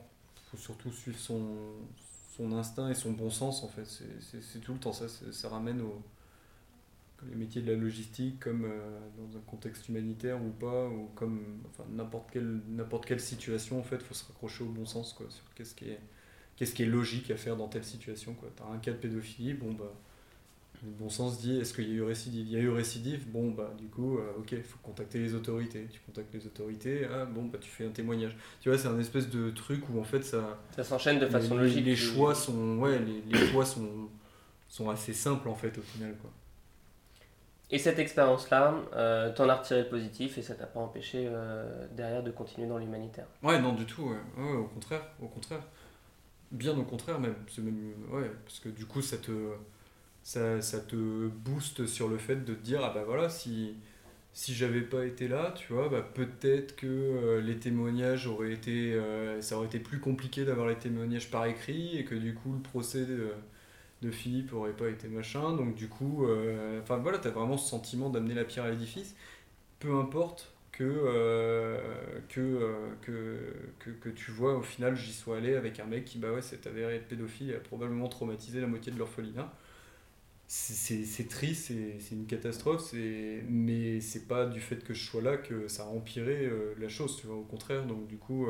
[0.52, 1.46] faut surtout suivre son,
[2.36, 3.86] son instinct et son bon sens en fait.
[3.86, 5.06] C'est tout le temps ça.
[5.08, 6.02] Ça ramène au.
[7.30, 11.62] Les métiers de la logistique, comme euh, dans un contexte humanitaire ou pas, ou comme
[11.70, 12.62] enfin, n'importe quelle,
[13.06, 15.90] quelle situation, en fait, il faut se raccrocher au bon sens quoi, sur qu'est-ce qui
[15.90, 16.00] est
[16.56, 18.36] qu'est-ce qui est logique à faire dans telle situation.
[18.40, 19.92] Tu as un cas de pédophilie, bon bah,
[20.84, 22.48] le bon sens dit est-ce qu'il y a eu récidive?
[22.48, 25.34] Il y a eu récidive, bon bah du coup, euh, ok, il faut contacter les
[25.34, 25.88] autorités.
[25.92, 28.36] Tu contactes les autorités, ah bon bah tu fais un témoignage.
[28.62, 30.60] Tu vois, c'est un espèce de truc où en fait ça.
[30.76, 31.86] Ça s'enchaîne de façon logique.
[31.86, 34.10] Les choix sont, ouais, les, les choix sont,
[34.68, 36.32] sont assez simples en fait au final quoi.
[37.72, 41.88] Et cette expérience-là, euh, t'en as retiré le positif et ça t'a pas empêché euh,
[41.92, 44.54] derrière de continuer dans l'humanitaire Ouais, non, du tout, ouais.
[44.54, 45.62] au contraire, au contraire.
[46.52, 47.36] Bien au contraire même,
[48.12, 49.32] ouais, parce que du coup ça te,
[50.22, 53.76] ça, ça, te booste sur le fait de te dire ah bah voilà si,
[54.32, 58.98] si j'avais pas été là, tu vois, bah peut-être que euh, les témoignages auraient été,
[59.42, 62.62] ça aurait été plus compliqué d'avoir les témoignages par écrit et que du coup le
[62.62, 63.06] procès
[64.06, 67.70] de, Philippe aurait pas été machin, donc du coup, euh, enfin voilà, t'as vraiment ce
[67.70, 69.16] sentiment d'amener la pierre à l'édifice,
[69.80, 71.80] peu importe que, euh,
[72.38, 76.18] euh, que, que, que, tu vois au final j'y sois allé avec un mec qui
[76.20, 79.54] bah ouais s'est avéré être pédophile et a probablement traumatisé la moitié de l'orphelinat.
[80.48, 82.94] C'est triste, c'est une catastrophe,
[83.50, 87.18] mais c'est pas du fait que je sois là que ça a empiré la chose,
[87.18, 87.86] tu vois, au contraire.
[87.88, 88.48] Donc du coup,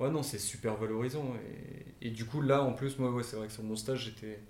[0.00, 1.34] ouais non, c'est super valorisant.
[2.02, 4.06] Et, et, du coup là en plus, moi ouais, c'est vrai que sur mon stage
[4.06, 4.40] j'étais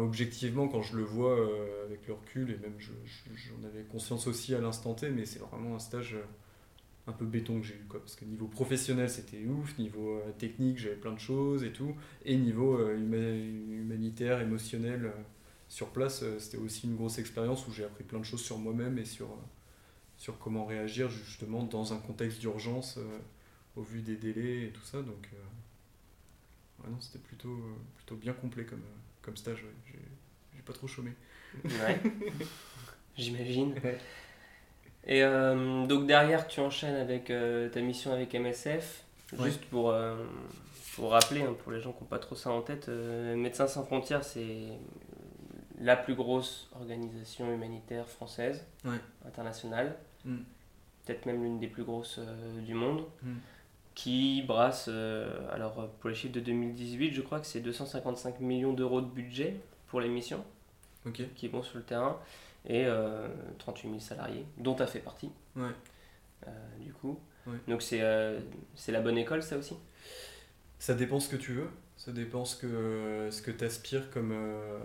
[0.00, 4.54] objectivement, quand je le vois euh, avec le recul, et même j'en avais conscience aussi
[4.54, 6.24] à l'instant T, mais c'est vraiment un stage euh,
[7.06, 7.84] un peu béton que j'ai eu.
[7.88, 11.72] Quoi, parce que niveau professionnel, c'était ouf, niveau euh, technique, j'avais plein de choses et
[11.72, 11.94] tout,
[12.24, 15.12] et niveau humanitaire, émotionnel,
[15.68, 18.98] sur place, c'était aussi une grosse expérience où j'ai appris plein de choses sur moi-même
[18.98, 19.28] et sur,
[20.18, 22.98] sur comment réagir justement dans un contexte d'urgence
[23.76, 25.02] au vu des délais et tout ça.
[25.02, 25.28] Donc,
[26.88, 27.56] non, c'était plutôt,
[27.96, 28.82] plutôt bien complet comme,
[29.22, 29.64] comme stage.
[30.54, 31.12] J'ai pas trop chômé.
[31.64, 32.00] Ouais,
[33.16, 33.74] j'imagine.
[35.06, 37.32] Et donc derrière, tu enchaînes avec
[37.72, 39.04] ta mission avec MSF.
[39.42, 39.94] Juste pour,
[40.96, 43.84] pour rappeler, hein, pour les gens qui n'ont pas trop ça en tête, Médecins sans
[43.84, 44.68] frontières, c'est
[45.82, 48.64] la plus grosse organisation humanitaire française,
[49.26, 50.36] internationale, mm.
[51.04, 53.34] peut-être même l'une des plus grosses euh, du monde, mm.
[53.94, 58.72] Qui brasse, euh, alors pour les chiffres de 2018, je crois que c'est 255 millions
[58.72, 59.56] d'euros de budget
[59.88, 60.44] pour les missions
[61.34, 62.18] qui vont sur le terrain,
[62.64, 62.86] et
[63.58, 65.30] 38 euh, 000 salariés, dont tu as fait partie,
[66.78, 67.18] du coup.
[67.66, 69.76] Donc c'est la bonne école, ça aussi?
[70.78, 71.68] Ça dépend ce que tu veux.
[72.04, 74.80] Ça dépend ce que, ce que tu aspires comme, euh,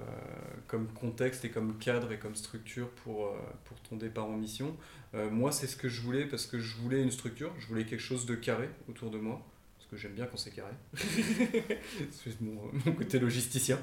[0.67, 4.77] comme contexte et comme cadre et comme structure pour, euh, pour ton départ en mission.
[5.13, 7.85] Euh, moi, c'est ce que je voulais parce que je voulais une structure, je voulais
[7.85, 9.41] quelque chose de carré autour de moi.
[9.77, 10.73] Parce que j'aime bien quand c'est carré.
[12.11, 12.57] c'est mon,
[12.93, 13.79] côté logisticien.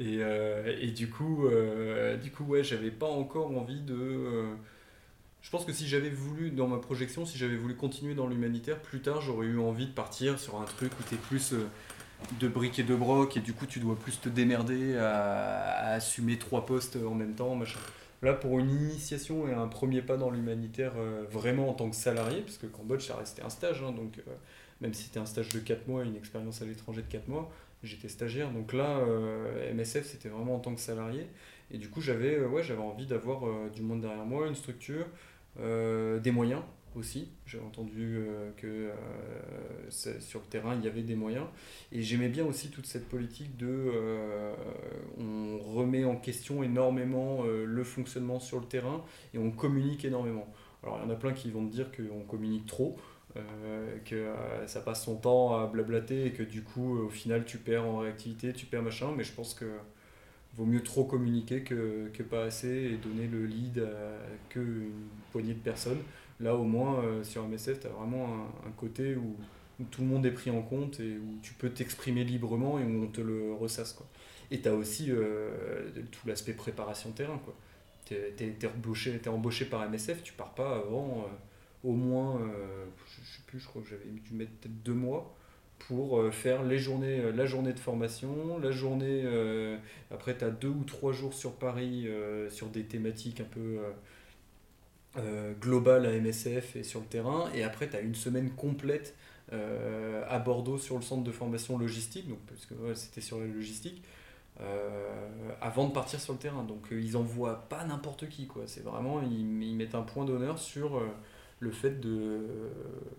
[0.00, 0.18] Et,
[0.80, 1.48] et du coup,
[2.20, 4.46] du coup ouais, j'avais pas encore envie de.
[5.42, 8.82] je pense que si j'avais voulu, dans ma projection, si j'avais voulu continuer dans l'humanitaire,
[8.82, 11.54] plus tard, j'aurais eu envie de partir sur un truc où tu es plus
[12.40, 16.38] de briques et de broc et du coup tu dois plus te démerder à, assumer
[16.38, 17.78] trois postes en même temps machin.
[18.24, 21.96] Là pour une initiation et un premier pas dans l'humanitaire euh, vraiment en tant que
[21.96, 24.32] salarié, parce que Cambodge ça restait un stage, hein, donc euh,
[24.80, 27.52] même si c'était un stage de 4 mois, une expérience à l'étranger de 4 mois,
[27.82, 31.28] j'étais stagiaire, donc là euh, MSF c'était vraiment en tant que salarié.
[31.70, 35.06] Et du coup j'avais ouais, j'avais envie d'avoir du monde derrière moi, une structure,
[35.58, 36.62] des moyens
[36.96, 37.28] aussi.
[37.46, 41.46] J'ai entendu euh, que euh, sur le terrain, il y avait des moyens.
[41.92, 43.66] Et j'aimais bien aussi toute cette politique de...
[43.68, 44.54] Euh,
[45.18, 50.46] on remet en question énormément le fonctionnement sur le terrain et on communique énormément.
[50.82, 52.96] Alors il y en a plein qui vont te dire qu'on communique trop.
[54.04, 54.32] que
[54.66, 57.98] ça passe son temps à blablater et que du coup au final tu perds en
[57.98, 59.66] réactivité, tu perds machin, mais je pense que
[60.56, 64.90] vaut mieux trop communiquer que, que pas assez et donner le lead à qu'une
[65.32, 66.00] poignée de personnes.
[66.40, 69.36] Là, au moins, euh, sur MSF, tu as vraiment un, côté où,
[69.90, 73.04] tout le monde est pris en compte et où tu peux t'exprimer librement et où
[73.04, 73.92] on te le ressasse.
[73.92, 74.06] Quoi.
[74.52, 77.40] Et tu as aussi euh, tout l'aspect préparation terrain.
[78.06, 82.40] Tu es, embauché, par MSF, tu pars pas avant euh, au moins,
[83.06, 85.36] je sais plus, je crois que j'avais dû mettre peut-être deux mois
[85.80, 89.22] pour faire les journées, la journée de formation, la journée,
[90.10, 92.08] après tu as deux ou trois jours sur Paris
[92.48, 93.80] sur des thématiques un peu
[95.16, 97.48] euh, global à MSF et sur le terrain.
[97.54, 99.14] Et après, tu as une semaine complète
[99.52, 103.46] euh, à Bordeaux sur le centre de formation logistique, donc, parce que c'était sur la
[103.46, 104.02] logistique,
[104.60, 105.08] euh,
[105.60, 106.64] avant de partir sur le terrain.
[106.64, 108.64] Donc ils envoient pas n'importe qui, quoi.
[108.66, 111.00] C'est vraiment, ils, mettent un point d'honneur sur
[111.60, 112.40] le fait de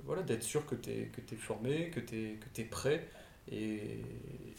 [0.06, 3.08] voilà d'être sûr que tu es, que es formé, que tu es, que es prêt
[3.50, 4.02] et,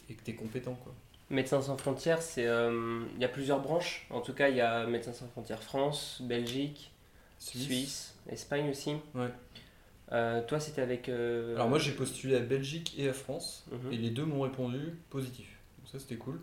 [0.09, 0.73] et que tu es compétent.
[0.83, 0.93] Quoi.
[1.29, 4.07] Médecins sans frontières, il y a plusieurs branches.
[4.09, 6.91] En tout cas, il y a Médecins sans frontières France, Belgique,
[7.39, 8.15] Suisse.
[8.29, 8.91] Espagne aussi.
[9.15, 9.29] Ouais.
[10.11, 11.09] Euh, toi, c'était avec.
[11.09, 13.93] Euh, Alors, moi, j'ai postulé à Belgique et à France, mhm.
[13.93, 15.47] et les deux m'ont répondu positif.
[15.79, 16.39] Donc, ça, c'était cool.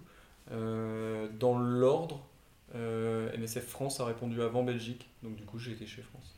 [0.53, 2.27] Euh, dans l'ordre,
[2.75, 6.35] MSF France a répondu avant Belgique, donc du coup, j'ai été chez France.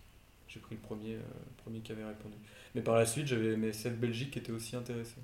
[0.49, 1.17] J'ai pris le premier,
[1.65, 2.37] premier qui avait répondu.
[2.75, 5.17] Mais par la suite, j'avais MSF Belgique qui était aussi intéressé.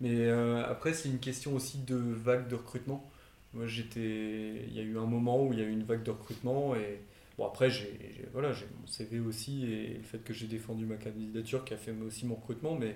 [0.00, 3.08] Mais après, c'est une question aussi de vague de recrutement.
[3.52, 4.64] Moi, j'étais.
[4.66, 6.74] Il y a eu un moment où il y a eu une vague de recrutement
[6.74, 7.00] et
[7.40, 11.64] Bon, après, j'ai voilà, mon CV aussi et le fait que j'ai défendu ma candidature
[11.64, 12.94] qui a fait aussi mon recrutement, mais,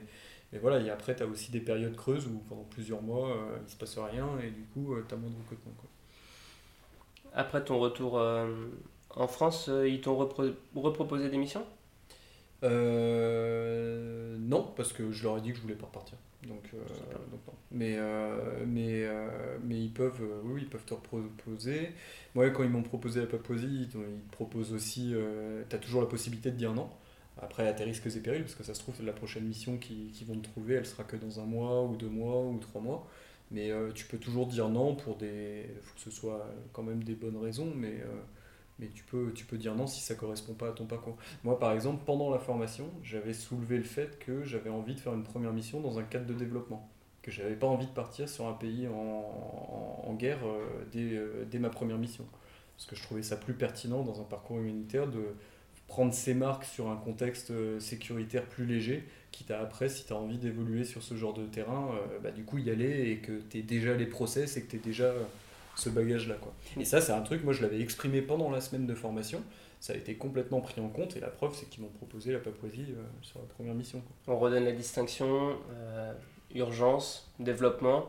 [0.53, 3.57] mais voilà, et après, tu as aussi des périodes creuses où pendant plusieurs mois, euh,
[3.67, 5.73] il se passe rien et du coup, euh, tu as moins de recrutement.
[5.79, 5.89] Quoi.
[7.33, 8.67] Après ton retour euh,
[9.09, 11.65] en France, ils t'ont reproposé des missions?
[14.39, 16.19] Non, parce que je leur ai dit que je voulais pas repartir.
[16.43, 16.71] Donc,
[17.31, 17.55] donc non.
[17.71, 17.99] Mais,
[18.67, 19.07] mais,
[19.65, 21.93] mais ils peuvent, oui, ils peuvent te reproposer.
[22.35, 23.99] Moi, quand ils m'ont proposé la Papouasie, ils te
[24.33, 25.13] proposent aussi.
[25.15, 26.91] Euh, tu as toujours la possibilité de dire non.
[27.41, 30.11] Après, à tes risques et périls, parce que ça se trouve, la prochaine mission qu'ils
[30.13, 32.81] qui vont te trouver, elle sera que dans un mois, ou deux mois, ou trois
[32.81, 33.09] mois.
[33.51, 35.67] Mais euh, tu peux toujours dire non pour des.
[35.69, 38.23] Il faut que ce soit quand même des bonnes raisons, mais, euh,
[38.79, 41.17] mais tu, peux, tu peux dire non si ça correspond pas à ton parcours.
[41.45, 45.15] Moi, par exemple, pendant la formation, j'avais soulevé le fait que j'avais envie de faire
[45.15, 46.89] une première mission dans un cadre de développement
[47.25, 51.47] que j'avais pas envie de partir sur un pays en, en, guerre euh, dès, euh,
[51.51, 52.27] dès, ma première mission.
[52.77, 55.23] Parce que je trouvais ça plus pertinent dans un parcours humanitaire de
[55.89, 60.13] prendre ses marques sur un contexte euh, sécuritaire plus léger, quitte à après, si tu
[60.13, 63.41] as envie d'évoluer sur ce genre de terrain, bah, du coup y aller et que
[63.49, 65.13] tu déjà les process et que tu déjà
[65.77, 66.37] ce bagage-là.
[66.41, 66.53] Quoi.
[66.79, 69.43] Et ça, c'est un truc, moi je l'avais exprimé pendant la semaine de formation,
[69.81, 72.39] ça a été complètement pris en compte et la preuve c'est qu'ils m'ont proposé la
[72.39, 74.03] Papouasie sur la première mission.
[74.27, 75.57] On redonne la distinction
[76.55, 78.07] urgence, développement.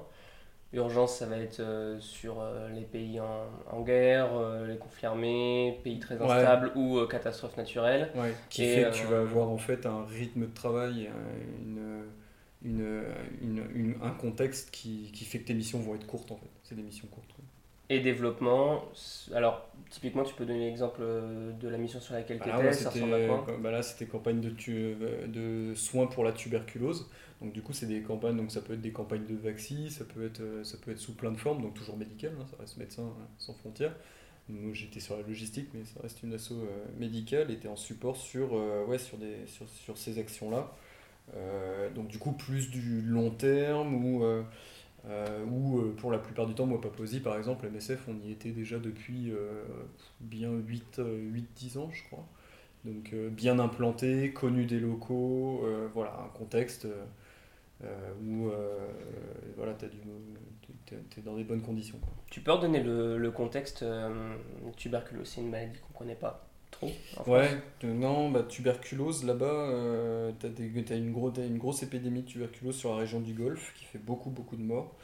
[0.74, 5.80] Urgence, ça va être euh, sur euh, les pays en, guerre, euh, les conflits armés,
[5.84, 8.12] pays très instables ou catastrophes naturelles.
[8.50, 11.10] qui fait que tu vas avoir en fait un rythme de travail,
[11.62, 12.04] une,
[12.62, 16.50] une, un contexte qui, qui, fait que tes missions vont être courtes en fait.
[16.64, 17.35] C'est des missions courtes.
[17.90, 18.86] Et développement,
[19.34, 23.14] alors typiquement tu peux donner l'exemple de la mission sur laquelle tu étais, ça ressemble
[23.14, 27.08] à quoi bah Là c'était campagne de, de soins pour la tuberculose.
[27.42, 30.06] Donc du coup, c'est des campagnes, donc ça peut être des campagnes de vaccins, ça
[30.06, 32.58] peut être, euh, ça peut être sous plein de formes, donc toujours médical, hein, ça
[32.60, 33.96] reste médecin hein, sans frontières.
[34.48, 38.16] Moi, j'étais sur la logistique, mais ça reste une asso euh, médicale, et en support
[38.16, 40.72] sur, euh, ouais, sur, des, sur, sur ces actions-là.
[41.96, 44.24] donc du coup, plus du long terme, ou,
[45.52, 48.80] ou pour la plupart du temps, moi, Papouasie, par exemple, MSF, on y était déjà
[48.80, 49.32] depuis
[50.20, 52.26] bien 8-10 ans, je crois.
[52.86, 56.88] Donc bien implanté, connu des locaux, voilà, un contexte
[57.84, 58.88] euh, où euh,
[59.58, 62.00] voilà, es, dans des bonnes conditions.
[62.32, 64.36] Tu peux redonner le, le contexte euh,
[64.78, 66.48] tuberculose, c'est une maladie qu'on ne connaît pas
[67.28, 67.50] Ouais,
[67.84, 72.98] non, bah, tuberculose, là-bas, tu as, une, gros, une grosse épidémie de tuberculose sur la
[72.98, 74.96] région du Golfe qui fait beaucoup, beaucoup de morts.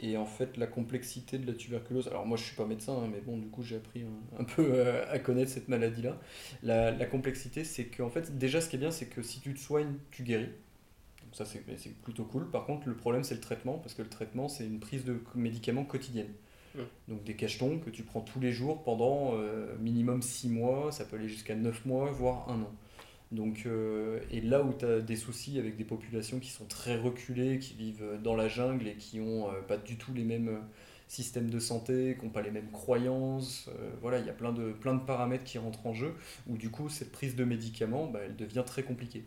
[0.00, 3.08] Et en fait, la complexité de la tuberculose, alors moi je suis pas médecin, hein,
[3.10, 4.04] mais bon, du coup j'ai appris
[4.38, 6.18] un, peu à connaître cette maladie-là.
[6.62, 9.54] La, la complexité, c'est qu'en fait, déjà ce qui est bien, c'est que si tu
[9.54, 10.50] te soignes, tu guéris.
[11.32, 11.62] Ça, c'est
[12.02, 12.50] plutôt cool.
[12.50, 15.20] Par contre, le problème, c'est le traitement, parce que le traitement, c'est une prise de
[15.34, 16.32] médicaments quotidienne.
[17.08, 21.04] Donc des cachetons que tu prends tous les jours pendant euh, minimum 6 mois, ça
[21.04, 22.72] peut aller jusqu'à 9 mois, voire 1 an.
[23.30, 26.96] Donc, euh, et là où tu as des soucis avec des populations qui sont très
[26.96, 30.60] reculées, qui vivent dans la jungle et qui n'ont euh, pas du tout les mêmes
[31.08, 33.70] systèmes de santé, qui n'ont pas les mêmes croyances,
[34.02, 36.14] voilà, il y a plein de, plein de paramètres qui rentrent en jeu,
[36.46, 39.24] où du coup cette prise de médicaments, bah, elle devient très compliquée.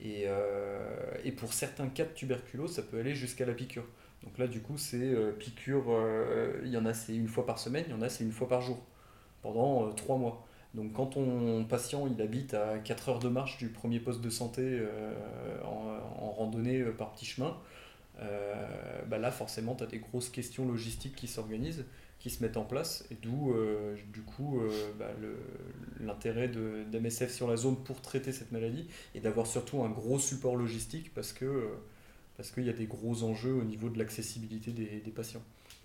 [0.00, 3.84] Et, euh, et, pour certains cas de tuberculose, ça peut aller jusqu'à la piqûre.
[4.24, 7.46] Donc là, du coup, c'est euh, piqûre, euh, il y en a c'est une fois
[7.46, 8.78] par semaine, il y en a c'est une fois par jour,
[9.42, 10.46] pendant trois mois.
[10.74, 14.30] Donc quand ton patient il habite à 4 heures de marche du premier poste de
[14.30, 14.80] santé
[15.64, 17.56] en, randonnée par petit chemin,
[19.08, 21.84] bah là forcément tu as des grosses questions logistiques qui s'organisent
[22.20, 25.10] qui se mettent en place et d'où euh, du coup euh, bah,
[26.00, 30.54] l'intérêt d'MSF sur la zone pour traiter cette maladie et d'avoir surtout un gros support
[30.54, 31.68] logistique parce que euh,
[32.40, 35.42] parce qu'il y a des gros enjeux au niveau de l'accessibilité des, patients.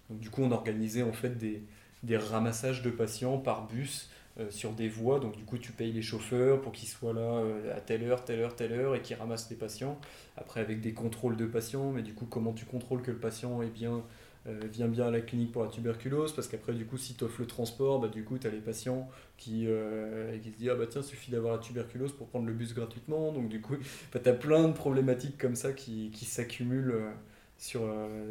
[0.10, 4.10] Du coup on organisait en fait des, ramassages de patients par bus
[4.49, 7.41] sur des voies, donc du coup tu payes les chauffeurs pour qu'ils soient là
[7.76, 9.99] à telle heure, telle heure, telle heure et qu'ils ramassent les patients,
[10.38, 13.62] après avec des contrôles de patients, mais du coup comment tu contrôles que le patient
[13.62, 14.01] est bien
[14.48, 17.24] euh, viens bien à la clinique pour la tuberculose, parce qu'après, du coup, si tu
[17.24, 20.70] offres le transport, bah, du coup, tu as les patients qui, euh, qui se disent
[20.70, 23.32] Ah bah tiens, suffit d'avoir la tuberculose pour prendre le bus gratuitement.
[23.32, 23.76] Donc, du coup,
[24.14, 27.12] bah, tu as plein de problématiques comme ça qui, qui s'accumulent euh,
[27.58, 27.82] sur,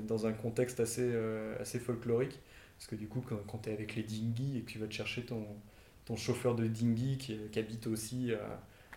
[0.07, 1.13] dans un contexte assez,
[1.59, 2.39] assez folklorique.
[2.79, 4.87] Parce que du coup, quand, quand tu es avec les dinghies et que tu vas
[4.87, 5.47] te chercher ton,
[6.05, 8.33] ton chauffeur de dinghy qui, habite aussi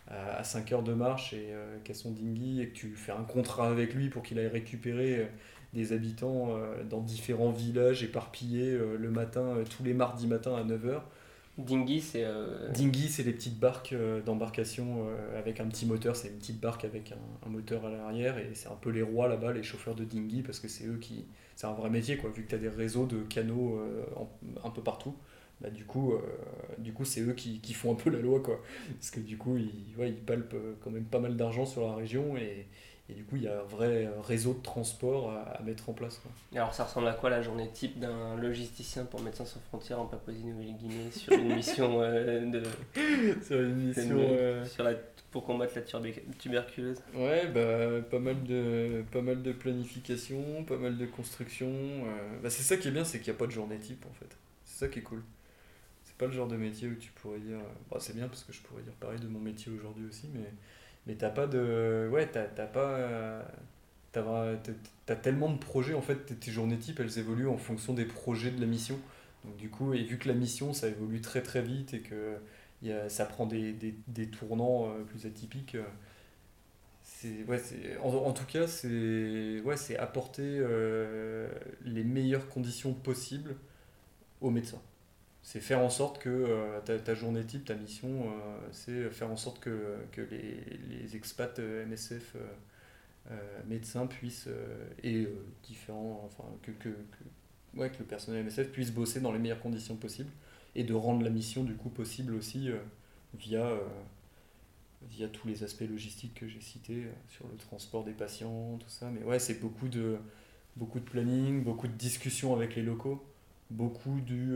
[0.08, 1.54] à, à, 5 heures de marche et
[1.86, 4.48] qui a son dinghy et que tu fais un contrat avec lui pour qu'il aille
[4.48, 5.30] récupérer
[5.74, 10.56] des habitants euh, dans différents villages éparpillés euh, le matin, euh, tous les mardis matins
[10.56, 11.02] à 9h.
[11.58, 12.24] Dinghy, c'est.
[12.72, 13.96] Dinghy, c'est les petites barques
[14.28, 16.16] d'embarcation avec un petit moteur.
[16.16, 17.12] C'est une petite barque avec
[17.44, 20.44] un, moteur à l'arrière et c'est un peu les rois là-bas, les chauffeurs de dinghy,
[20.44, 21.26] parce que c'est eux qui.
[21.56, 23.82] C'est un vrai métier, quoi, vu que tu as des réseaux de canaux
[24.64, 25.16] un peu partout.
[25.60, 26.14] Bah, du coup,
[26.78, 28.62] du coup c'est eux qui, qui, font un peu la loi, quoi.
[28.92, 31.96] Parce que du coup, ils, ouais, ils palpent quand même pas mal d'argent sur la
[31.96, 32.68] région et,
[33.10, 36.22] et du coup, il y a un vrai réseau de transport à, mettre en place.
[36.54, 40.06] Alors, ça ressemble à quoi la journée type d'un logisticien pour Médecins sans frontières en
[40.08, 42.64] Papouasie-Nouvelle-Guinée sur une mission euh, de.
[43.42, 44.18] sur une mission.
[44.20, 44.96] Euh, sur la,
[45.32, 45.84] pour combattre la
[46.38, 47.02] tuberculose?
[47.14, 51.70] Ouais, bah, pas, mal de, pas mal de planification, pas mal de construction.
[51.70, 54.06] Euh, bah, c'est ça qui est bien, c'est qu'il n'y a pas de journée type
[54.06, 54.36] en fait.
[54.66, 55.24] C'est ça qui est cool.
[56.04, 57.60] C'est pas le genre de métier où tu pourrais dire.
[57.90, 60.52] Bah, c'est bien parce que je pourrais dire pareil de mon métier aujourd'hui aussi, mais
[61.08, 62.10] mais t'as pas de.
[62.12, 63.44] Ouais, t'as pas.
[64.12, 68.52] T'as tellement de projets, en fait, tes journées types, elles évoluent en fonction des projets
[68.52, 69.00] de la mission.
[69.46, 72.38] Donc, du coup, et vu que la mission, ça évolue très très vite et que
[73.08, 73.96] ça prend des,
[74.32, 75.84] tournants euh, plus atypiques, euh,
[77.04, 81.50] c'est en, tout cas, c'est apporter euh,
[81.84, 83.56] les meilleures conditions possibles
[84.42, 84.82] aux médecins
[85.48, 89.38] c'est faire en sorte que euh, ta, journée type, ta mission, euh, c'est faire en
[89.38, 92.36] sorte que, que les, les, expats euh, MSF
[93.66, 94.50] médecins puissent,
[95.04, 95.26] et
[95.64, 99.62] différents, enfin, que, que, que, ouais, que le personnel MSF puisse bosser dans les meilleures
[99.62, 100.32] conditions possibles
[100.76, 102.70] et de rendre la mission du coup possible aussi
[103.34, 103.70] via,
[105.10, 109.10] via tous les aspects logistiques que j'ai cités sur le transport des patients, tout ça.
[109.10, 110.18] Mais ouais, c'est beaucoup de,
[110.76, 113.26] beaucoup de planning, beaucoup de discussions avec les locaux,
[113.70, 114.56] beaucoup du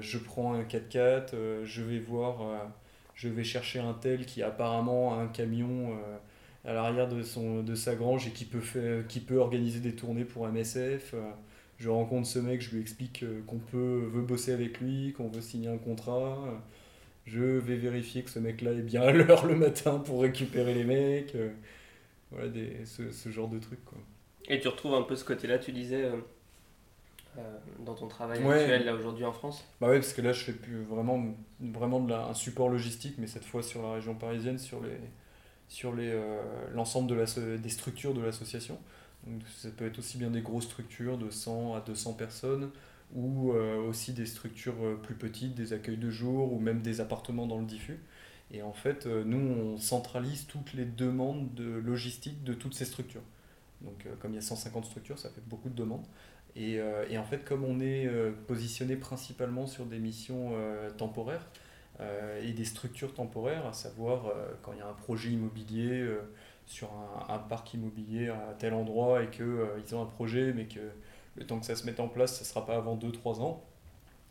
[0.00, 2.72] je prends un 4x4, je vais voir,
[3.14, 5.96] je vais chercher un tel qui apparemment a un camion
[6.64, 10.24] à l'arrière de, de sa grange et qui peut, faire, qui peut organiser des tournées
[10.24, 11.14] pour MSF.
[11.14, 11.30] Euh,
[11.78, 15.28] je rencontre ce mec, je lui explique euh, qu'on peut veut bosser avec lui, qu'on
[15.28, 16.38] veut signer un contrat.
[17.24, 20.84] Je vais vérifier que ce mec-là est bien à l'heure le matin pour récupérer les
[20.84, 21.34] mecs.
[21.34, 21.50] Euh,
[22.30, 23.84] voilà, des, ce, ce, genre de trucs.
[23.84, 23.98] Quoi.
[24.48, 26.10] Et tu retrouves un peu ce côté-là, tu disais,
[27.80, 30.52] dans ton travail actuel, là, aujourd'hui en France Bah ouais, parce que là, je fais
[30.52, 31.24] plus vraiment,
[31.60, 34.98] vraiment de la, un support logistique, mais cette fois sur la région parisienne, sur les,
[35.72, 36.42] sur euh,
[36.74, 38.78] l'ensemble de des structures de l'association.
[39.56, 42.70] Ça peut être aussi bien des grosses structures de 100 à 200 personnes
[43.14, 47.00] ou euh, aussi des structures euh, plus petites, des accueils de jour ou même des
[47.00, 48.00] appartements dans le diffus.
[48.50, 53.22] Et en fait, nous, on centralise toutes les demandes de logistique de toutes ces structures.
[53.80, 56.04] Donc, comme il y a 150 structures, ça fait beaucoup de demandes.
[56.54, 56.78] Et,
[57.08, 58.06] et en fait, comme on est
[58.46, 60.52] positionné principalement sur des missions
[60.98, 61.46] temporaires,
[62.00, 66.00] euh, et des structures temporaires, à savoir euh, quand il y a un projet immobilier
[66.00, 66.22] euh,
[66.66, 66.88] sur
[67.28, 70.80] un, parc immobilier à tel endroit et qu'ils ont un projet mais que
[71.36, 73.64] le temps que ça se mette en place, ça ne sera pas avant 2-3 ans.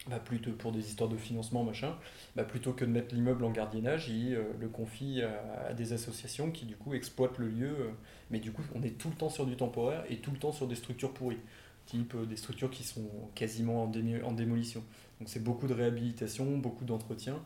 [0.10, 1.96] Bah, plutôt pour des histoires de financement, machin,
[2.36, 6.66] bah, plutôt que de mettre l'immeuble en gardiennage, il le confie à, des associations qui
[6.66, 7.92] du coup exploitent le lieu.
[8.32, 10.52] mais du coup, on est tout le temps sur du temporaire et tout le temps
[10.52, 11.42] sur des structures pourries,
[11.92, 13.88] type des structures qui sont quasiment en,
[14.32, 14.84] démolition.
[15.20, 17.42] Donc c'est beaucoup de réhabilitation, beaucoup d'entretien.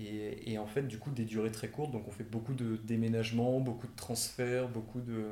[0.00, 1.90] Et, en fait, du coup, des durées très courtes.
[1.90, 5.24] Donc, on fait beaucoup de déménagements, beaucoup de transferts, beaucoup de,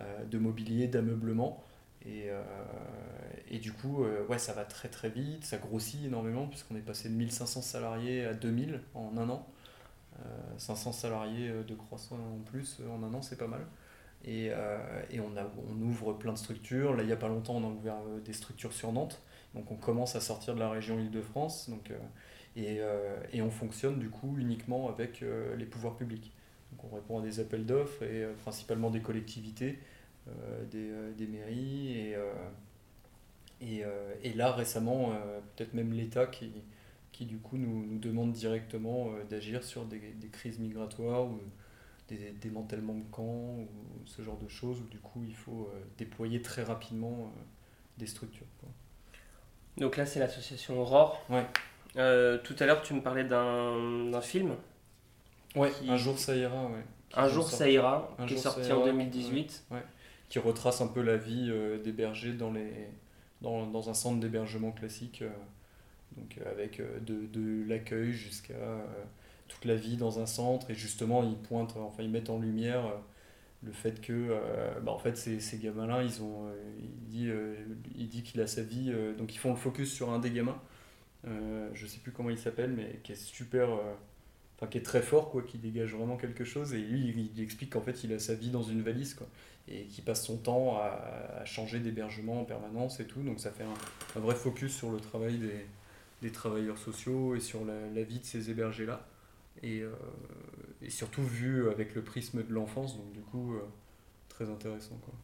[0.00, 1.64] euh, mobilier, d'ameublement.
[2.06, 2.42] Et, euh,
[3.60, 7.08] du coup, euh, ouais, ça va très très vite, ça grossit énormément, puisqu'on est passé
[7.08, 9.46] de 1500 salariés à 2000 en un an.
[10.56, 13.64] 500 salariés de croissance en plus en un an, c'est pas mal.
[14.24, 14.46] Et,
[15.10, 16.94] et on, a, on, ouvre plein de structures.
[16.94, 19.22] Là, il n'y a pas longtemps, on a ouvert des structures sur Nantes.
[19.54, 21.70] Donc, on commence à sortir de la région Île-de-France.
[21.70, 21.92] Donc,
[22.58, 26.32] et, euh, et, on fonctionne du coup uniquement avec euh, les pouvoirs publics.
[26.72, 29.78] Donc on répond à des appels d'offres et euh, principalement des collectivités,
[30.70, 32.16] des, des, mairies et,
[33.62, 33.82] et,
[34.22, 35.14] et, là récemment
[35.56, 36.52] peut-être même l'État qui,
[37.12, 41.28] qui du coup nous, nous demande directement d'agir sur des, des, crises migratoires
[42.08, 43.68] des démantèlements de camps ou
[44.06, 47.32] ce genre de choses où du coup il faut déployer très rapidement
[47.98, 48.46] des structures.
[49.76, 51.22] Donc là c'est l'association Aurore.
[51.28, 51.44] Ouais.
[51.96, 54.54] Euh, tout à l'heure, tu me parlais d'un film.
[55.56, 56.84] Ouais, Un jour ça ira, ouais.
[57.14, 59.64] Un jour ça ira, qui est sorti en 2018.
[59.70, 59.82] Ouais,
[60.28, 62.88] Qui retrace un peu la vie euh, des bergers dans, les,
[63.40, 65.22] dans, dans un centre d'hébergement classique.
[65.22, 65.30] Euh,
[66.16, 68.54] donc avec de, de l'accueil jusqu'à
[69.48, 70.70] toute la vie dans un centre.
[70.70, 72.92] Et justement, ils pointent, enfin, ils mettent en lumière
[73.64, 74.38] le fait que
[74.82, 77.28] bah, en fait ces, ces gamins là ils ont il dit
[77.96, 80.60] il dit qu'il a sa vie donc ils font le focus sur un des gamins
[81.26, 83.70] euh, je sais plus comment il s'appelle, mais qui est super.
[83.70, 83.94] Euh,
[84.56, 86.74] enfin, qui est très fort, quoi, qui dégage vraiment quelque chose.
[86.74, 89.26] Et lui, il, explique qu'en fait, il a sa vie dans une valise, quoi.
[89.68, 93.22] Et qui passe son temps à, changer d'hébergement en permanence et tout.
[93.22, 95.66] Donc, ça fait un, vrai focus sur le travail des,
[96.22, 99.06] des travailleurs sociaux et sur la, vie de ces hébergés-là.
[99.62, 99.92] Et, euh,
[100.82, 103.56] et, surtout vu avec le prisme de l'enfance, donc du coup,
[104.28, 105.14] très intéressant, quoi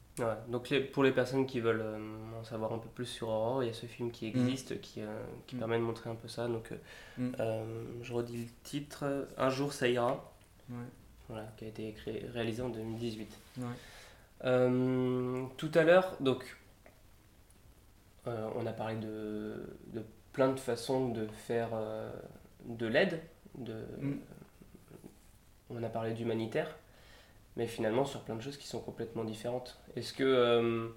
[0.48, 1.98] donc pour les personnes qui veulent euh,
[2.38, 4.28] en savoir un peu plus sur Aurore, il y a ce film qui mm.
[4.28, 5.06] existe, qui, euh,
[5.46, 5.58] qui mm.
[5.58, 6.46] permet de montrer un peu ça.
[6.46, 6.72] Donc
[7.18, 8.02] euh, mm.
[8.02, 10.32] je redis le titre, Un jour ça ira,
[11.28, 13.36] voilà, qui a été écrit, réalisé en 2018.
[14.40, 16.56] tout à l'heure, donc
[18.26, 21.70] on a parlé de, de, plein de façons de faire
[22.66, 23.20] de l'aide,
[23.58, 23.84] de,
[25.70, 26.74] on a parlé d'humanitaire
[27.56, 29.78] mais finalement sur plein de choses qui sont complètement différentes.
[29.96, 30.88] Est-ce que euh,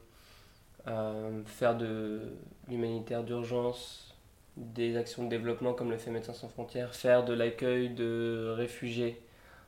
[0.88, 2.34] euh, faire de
[2.68, 4.16] l'humanitaire d'urgence,
[4.56, 9.22] des actions de développement comme le fait Médecins sans frontières, faire de l'accueil de réfugiés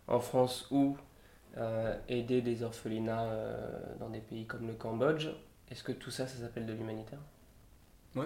[0.08, 0.98] en France ou
[1.58, 3.30] euh, aider des orphelinats
[4.00, 5.28] dans des pays comme le Cambodge,
[5.70, 7.20] est-ce que tout ça, ça s'appelle de l'humanitaire?
[8.16, 8.26] Ouais.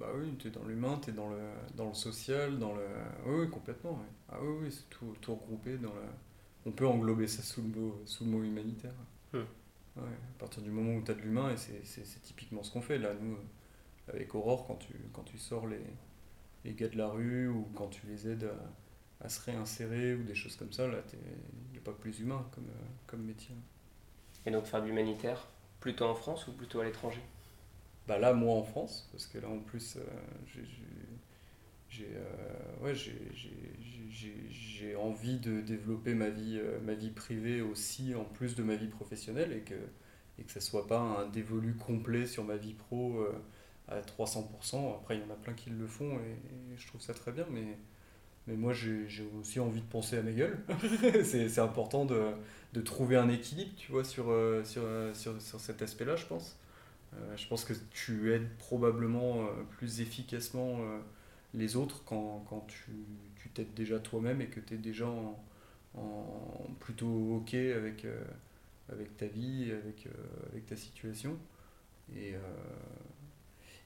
[0.00, 1.38] Bah oui, tu es dans l'humain, tu es dans le,
[1.76, 2.82] dans le social, dans le...
[3.26, 4.02] Oui, oui complètement.
[4.30, 6.02] Ah oui, oui c'est tout, tout regroupé dans le
[6.66, 8.92] on peut englober ça sous le mot, sous le mot humanitaire.
[9.32, 9.44] Hmm.
[9.96, 12.98] à partir du moment où tu as de l'humain, et c'est typiquement ce qu'on fait
[12.98, 13.36] là, nous,
[14.08, 15.80] avec Aurore, quand tu, quand tu sors les,
[16.64, 18.50] les gars de la rue ou quand tu les aides
[19.20, 22.44] à, se réinsérer ou des choses comme ça, là, il n'y a pas plus humain
[22.52, 22.68] comme,
[23.06, 23.54] comme métier.
[24.46, 25.46] Et donc faire de l'humanitaire,
[25.80, 27.20] plutôt en France ou plutôt à l'étranger?
[28.10, 30.00] Bah là, moi en France, parce que là en plus, euh,
[31.88, 32.08] j'ai
[32.82, 38.74] ouais, j'ai envie de développer ma vie, ma vie privée aussi en plus de ma
[38.74, 39.76] vie professionnelle et que,
[40.40, 43.24] et que soit pas un dévolu complet sur ma vie pro
[43.86, 44.96] à 300%.
[44.96, 47.46] Après, il y en a plein qui le font et, je trouve ça très bien,
[47.52, 47.78] mais,
[48.48, 49.06] mais moi j'ai
[49.40, 50.58] aussi envie de penser à mes gueules.
[51.24, 52.32] c'est important de,
[52.72, 56.26] de, trouver un équilibre, tu vois, sur, euh, sur, euh, sur, sur cet aspect-là, je
[56.26, 56.56] pense.
[57.14, 60.78] Euh, je pense que tu aides probablement plus efficacement
[61.54, 65.36] les autres quand, quand tu t'aides déjà toi-même et que tu es déjà en,
[66.80, 68.06] plutôt OK avec,
[68.92, 70.08] avec ta vie, avec,
[70.52, 71.36] avec ta situation.
[72.16, 72.34] Et,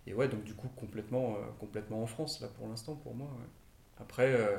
[0.07, 3.29] et ouais, donc du coup, complètement, euh, complètement en France, là, pour l'instant, pour moi.
[3.99, 4.59] Après, euh,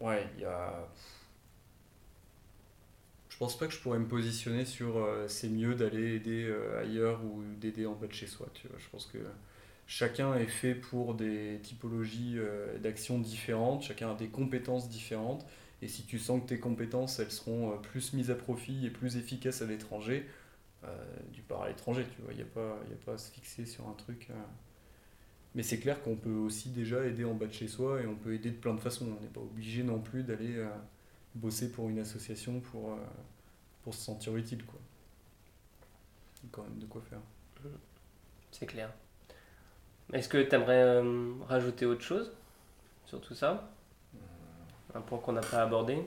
[0.00, 0.88] ouais, il y a.
[3.42, 6.48] Pense pas que je pourrais me positionner sur euh, c'est mieux d'aller aider
[6.80, 8.46] ailleurs ou d'aider en bas de chez soi.
[8.54, 8.78] Tu vois.
[8.78, 9.18] Je pense que
[9.88, 12.38] chacun est fait pour des typologies
[12.80, 15.44] d'actions différentes, chacun a des compétences différentes.
[15.82, 19.16] Et si tu sens que tes compétences, elles seront plus mises à profit et plus
[19.16, 20.24] efficaces à l'étranger,
[20.84, 22.32] euh, du part à l'étranger, tu vois.
[22.32, 24.28] Il n'y a, pas, a pas à se fixer sur un truc.
[24.30, 24.34] Euh.
[25.54, 28.14] Mais c'est clair qu'on peut aussi déjà aider en bas de chez soi et on
[28.16, 29.06] peut aider de plein de façons.
[29.16, 30.68] On n'est pas obligé non plus d'aller euh,
[31.34, 32.96] bosser pour une association pour,
[33.82, 34.64] pour se sentir utile.
[34.64, 34.80] Quoi.
[36.42, 37.20] Il y a quand même de quoi faire.
[38.50, 38.90] C'est clair.
[40.12, 41.02] Est-ce que tu aimerais
[41.46, 42.32] rajouter autre chose
[43.06, 43.70] sur tout ça?
[44.94, 46.02] Un point qu'on n'a pas abordé?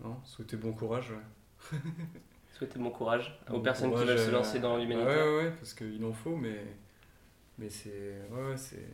[0.00, 1.12] Non, souhaiter bon courage.
[1.12, 1.78] Ouais.
[2.52, 5.06] souhaiter bon courage aux personnes qui veulent se lancer dans l'humanité.
[5.06, 6.64] Ouais, ouais, parce qu'il en faut, mais,
[7.58, 8.20] mais c'est.
[8.30, 8.88] Ouais, c'est.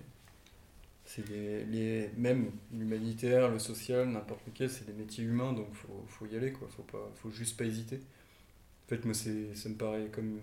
[1.08, 6.26] C'est les, même l'humanitaire, le social, n'importe lequel, c'est des métiers humains, donc faut, faut
[6.26, 6.68] y aller, quoi.
[6.76, 7.96] Faut, pas, faut juste pas hésiter.
[7.96, 10.38] En fait, moi, ça me paraît comme,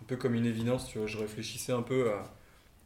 [0.00, 1.08] un peu comme une évidence, tu vois.
[1.08, 2.32] Je réfléchissais un peu à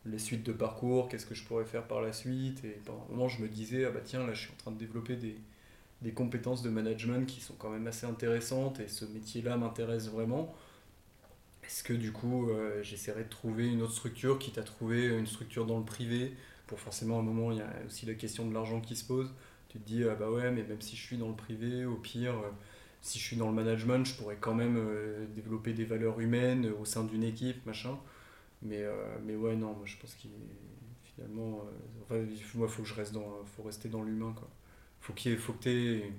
[0.06, 3.12] les suites de parcours, qu'est-ce que je pourrais faire par la suite, et pendant un
[3.12, 5.36] moment, je me disais, ah bah tiens, là, je suis en train de développer des,
[6.00, 10.54] des compétences de management qui sont quand même assez intéressantes et ce métier-là m'intéresse vraiment.
[11.64, 15.26] Est-ce que du coup euh, j'essaierai de trouver une autre structure, quitte à trouver une
[15.26, 16.34] structure dans le privé
[16.66, 19.32] Pour forcément, un moment, il y a aussi la question de l'argent qui se pose.
[19.68, 21.96] Tu te dis, ah bah ouais, mais même si je suis dans le privé, au
[21.96, 22.50] pire, euh,
[23.00, 26.70] si je suis dans le management, je pourrais quand même euh, développer des valeurs humaines
[26.80, 27.98] au sein d'une équipe, machin.
[28.62, 28.84] Mais,
[29.24, 30.30] mais ouais, non, moi je pense qu'il
[31.02, 31.64] finalement,
[32.04, 34.48] enfin, moi, faut que je reste dans, faut rester dans l'humain, quoi
[35.02, 36.12] faut qu'il faut que tu aies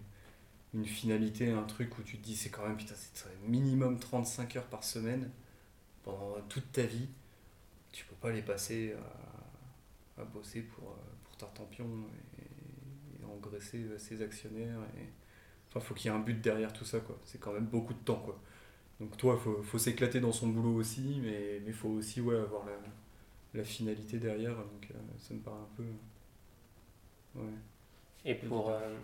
[0.73, 4.57] une finalité, un truc où tu te dis c'est quand même putain c'est minimum 35
[4.57, 5.31] heures par semaine
[6.03, 7.07] pendant toute ta vie.
[7.91, 9.42] Tu peux pas les passer à,
[10.17, 11.89] à bosser pour, pour Tartampion
[12.39, 14.79] et, et engraisser ses actionnaires.
[14.97, 15.07] Et,
[15.69, 17.17] enfin, faut qu'il y ait un but derrière tout ça quoi.
[17.25, 18.39] C'est quand même beaucoup de temps quoi.
[18.99, 22.65] Donc toi, faut, faut s'éclater dans son boulot aussi, mais il faut aussi ouais, avoir
[22.65, 22.77] la,
[23.53, 24.55] la finalité derrière.
[24.55, 25.85] Donc euh, ça me paraît un peu...
[27.35, 27.53] Ouais.
[28.25, 28.69] Et pour.
[28.69, 28.95] Euh,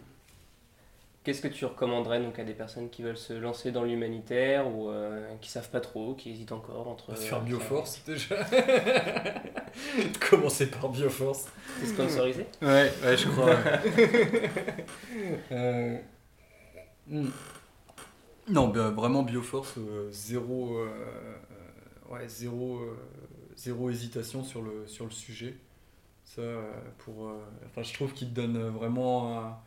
[1.23, 4.89] qu'est-ce que tu recommanderais donc à des personnes qui veulent se lancer dans l'humanitaire ou
[4.89, 7.15] euh, qui savent pas trop, qui hésitent encore entre.
[7.15, 8.35] Faire Bioforce déjà.
[10.29, 11.47] Commencer par Bioforce.
[11.79, 12.45] C'est sponsorisé?
[12.61, 13.55] Ouais, ouais, je crois.
[15.51, 15.97] Euh,
[17.07, 17.29] hmm.
[18.47, 19.75] Non, ben, vraiment Bioforce,
[20.11, 20.79] zéro,
[22.09, 22.81] ouais, zéro,
[23.55, 25.55] zéro hésitation sur le, sur le sujet.
[26.23, 26.41] Ça,
[26.99, 29.59] pour, euh, enfin, je trouve qu'il te donne vraiment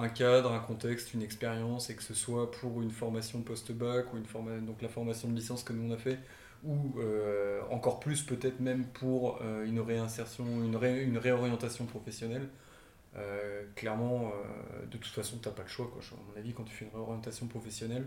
[0.00, 4.16] un, cadre, un contexte, une expérience, et que ce soit pour une formation post-bac ou
[4.16, 6.18] une donc la formation de licence que nous on a fait,
[6.64, 12.48] ou euh, encore plus peut-être même pour euh, une réinsertion, une, une réorientation professionnelle.
[13.74, 14.32] clairement,
[14.90, 15.90] de toute façon, tu n'as pas le choix.
[15.92, 16.02] Quoi.
[16.02, 18.06] À mon avis, quand tu fais une réorientation professionnelle,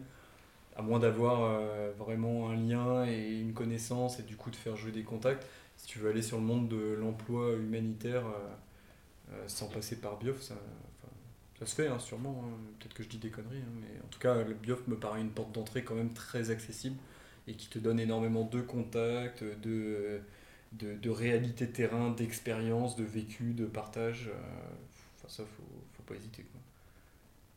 [0.78, 1.60] à moins d'avoir
[2.00, 5.46] vraiment un lien et une connaissance et du coup de faire jouer des contacts,
[5.82, 10.18] si tu veux aller sur le monde de l'emploi humanitaire euh, euh, sans passer par
[10.18, 10.54] Biof, ça,
[11.62, 12.44] ça se fait hein, sûrement.
[12.44, 12.58] Hein.
[12.80, 15.22] Peut-être que je dis des conneries, hein, mais en tout cas, le Biof me paraît
[15.22, 16.98] une porte d'entrée quand même très accessible
[17.48, 20.22] et qui te donne énormément de contacts, de,
[20.74, 24.30] de, réalité terrain, d'expérience, de vécu, de partage.
[24.30, 24.40] Euh,
[25.18, 25.64] enfin, ça, faut,
[25.94, 26.44] faut pas hésiter.
[26.44, 26.60] Quoi.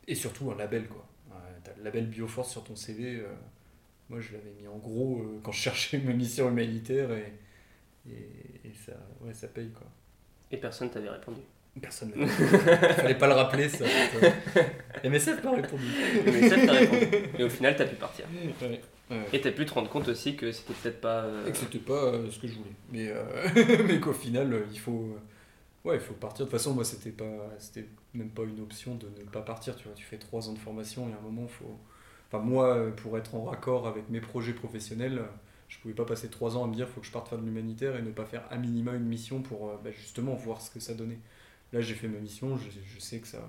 [0.07, 1.07] Et surtout un label, quoi.
[1.65, 3.23] T'as le label Bioforce sur ton CV.
[4.11, 7.33] moi, je l'avais mis en gros quand je cherchais mes missions humanitaires et
[8.07, 9.87] et, ça, ouais, ça paye quoi.
[10.51, 11.41] Et personne t'avait répondu?
[11.81, 13.85] Personne ne fallait pas le rappeler ça.
[15.05, 15.85] MSF t'a répondu.
[16.25, 17.07] MSF t'a répondu.
[17.39, 18.27] Et au final, t'as pu partir.
[18.63, 18.81] Ouais,
[19.11, 19.27] ouais.
[19.33, 21.25] Et t'as pu te rendre compte aussi que c'était peut-être pas.
[21.25, 22.71] Euh, et que c'était pas euh, ce que je voulais.
[22.93, 25.17] Mais, euh, mais qu'au final, il faut.
[25.85, 26.47] Ouais, il faut partir.
[26.47, 29.75] De toute façon, moi, c'était pas, c'était même pas une option de ne pas partir.
[29.77, 31.77] Tu vois, tu fais trois ans de formation et à un moment, faut.
[32.31, 35.23] Enfin, moi, pour être en raccord avec mes projets professionnels,
[35.75, 37.45] je pouvais pas passer trois ans à me dire faut que je parte faire de
[37.45, 40.71] l'humanitaire et ne pas faire à minima une mission pour euh, bah, justement voir ce
[40.71, 41.19] que ça donnait.
[41.75, 43.47] Là, j'ai fait ma mission, je, je sais que ça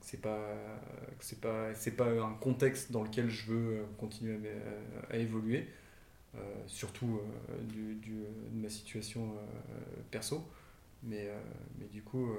[0.00, 0.56] c'est pas
[1.20, 4.38] c'est pas c'est pas un contexte dans lequel je veux euh, continuer
[5.10, 5.68] à, à évoluer
[6.36, 7.20] euh, surtout
[7.64, 9.34] du, du, de ma situation
[10.10, 10.42] perso
[11.02, 11.28] mais
[11.78, 12.30] mais du coup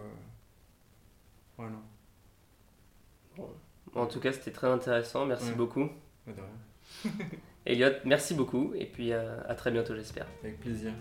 [1.57, 1.75] voilà
[3.37, 3.49] bon.
[3.93, 5.55] en tout cas c'était très intéressant merci Ouais.
[5.55, 5.87] beaucoup
[6.27, 7.11] de rien.
[7.67, 10.93] Elliot merci beaucoup et puis euh, à très bientôt j'espère avec plaisir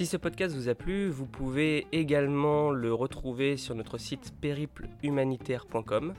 [0.00, 6.14] Si ce podcast vous a plu, vous pouvez également le retrouver sur notre site périplehumanitaire.com,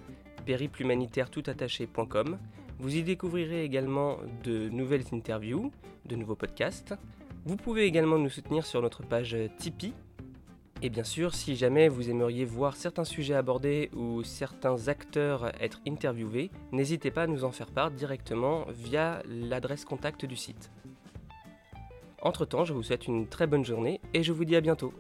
[0.46, 2.38] périplehumanitaire-toutattaché.com.
[2.78, 5.72] Vous y découvrirez également de nouvelles interviews,
[6.06, 6.94] de nouveaux podcasts.
[7.46, 9.96] Vous pouvez également nous soutenir sur notre page Tipeee.
[10.84, 15.82] Et bien sûr, si jamais vous aimeriez voir certains sujets abordés ou certains acteurs être
[15.88, 20.70] interviewés, n'hésitez pas à nous en faire part directement via l'adresse contact du site.
[22.22, 24.94] Entre-temps, je vous souhaite une très bonne journée et je vous dis à bientôt.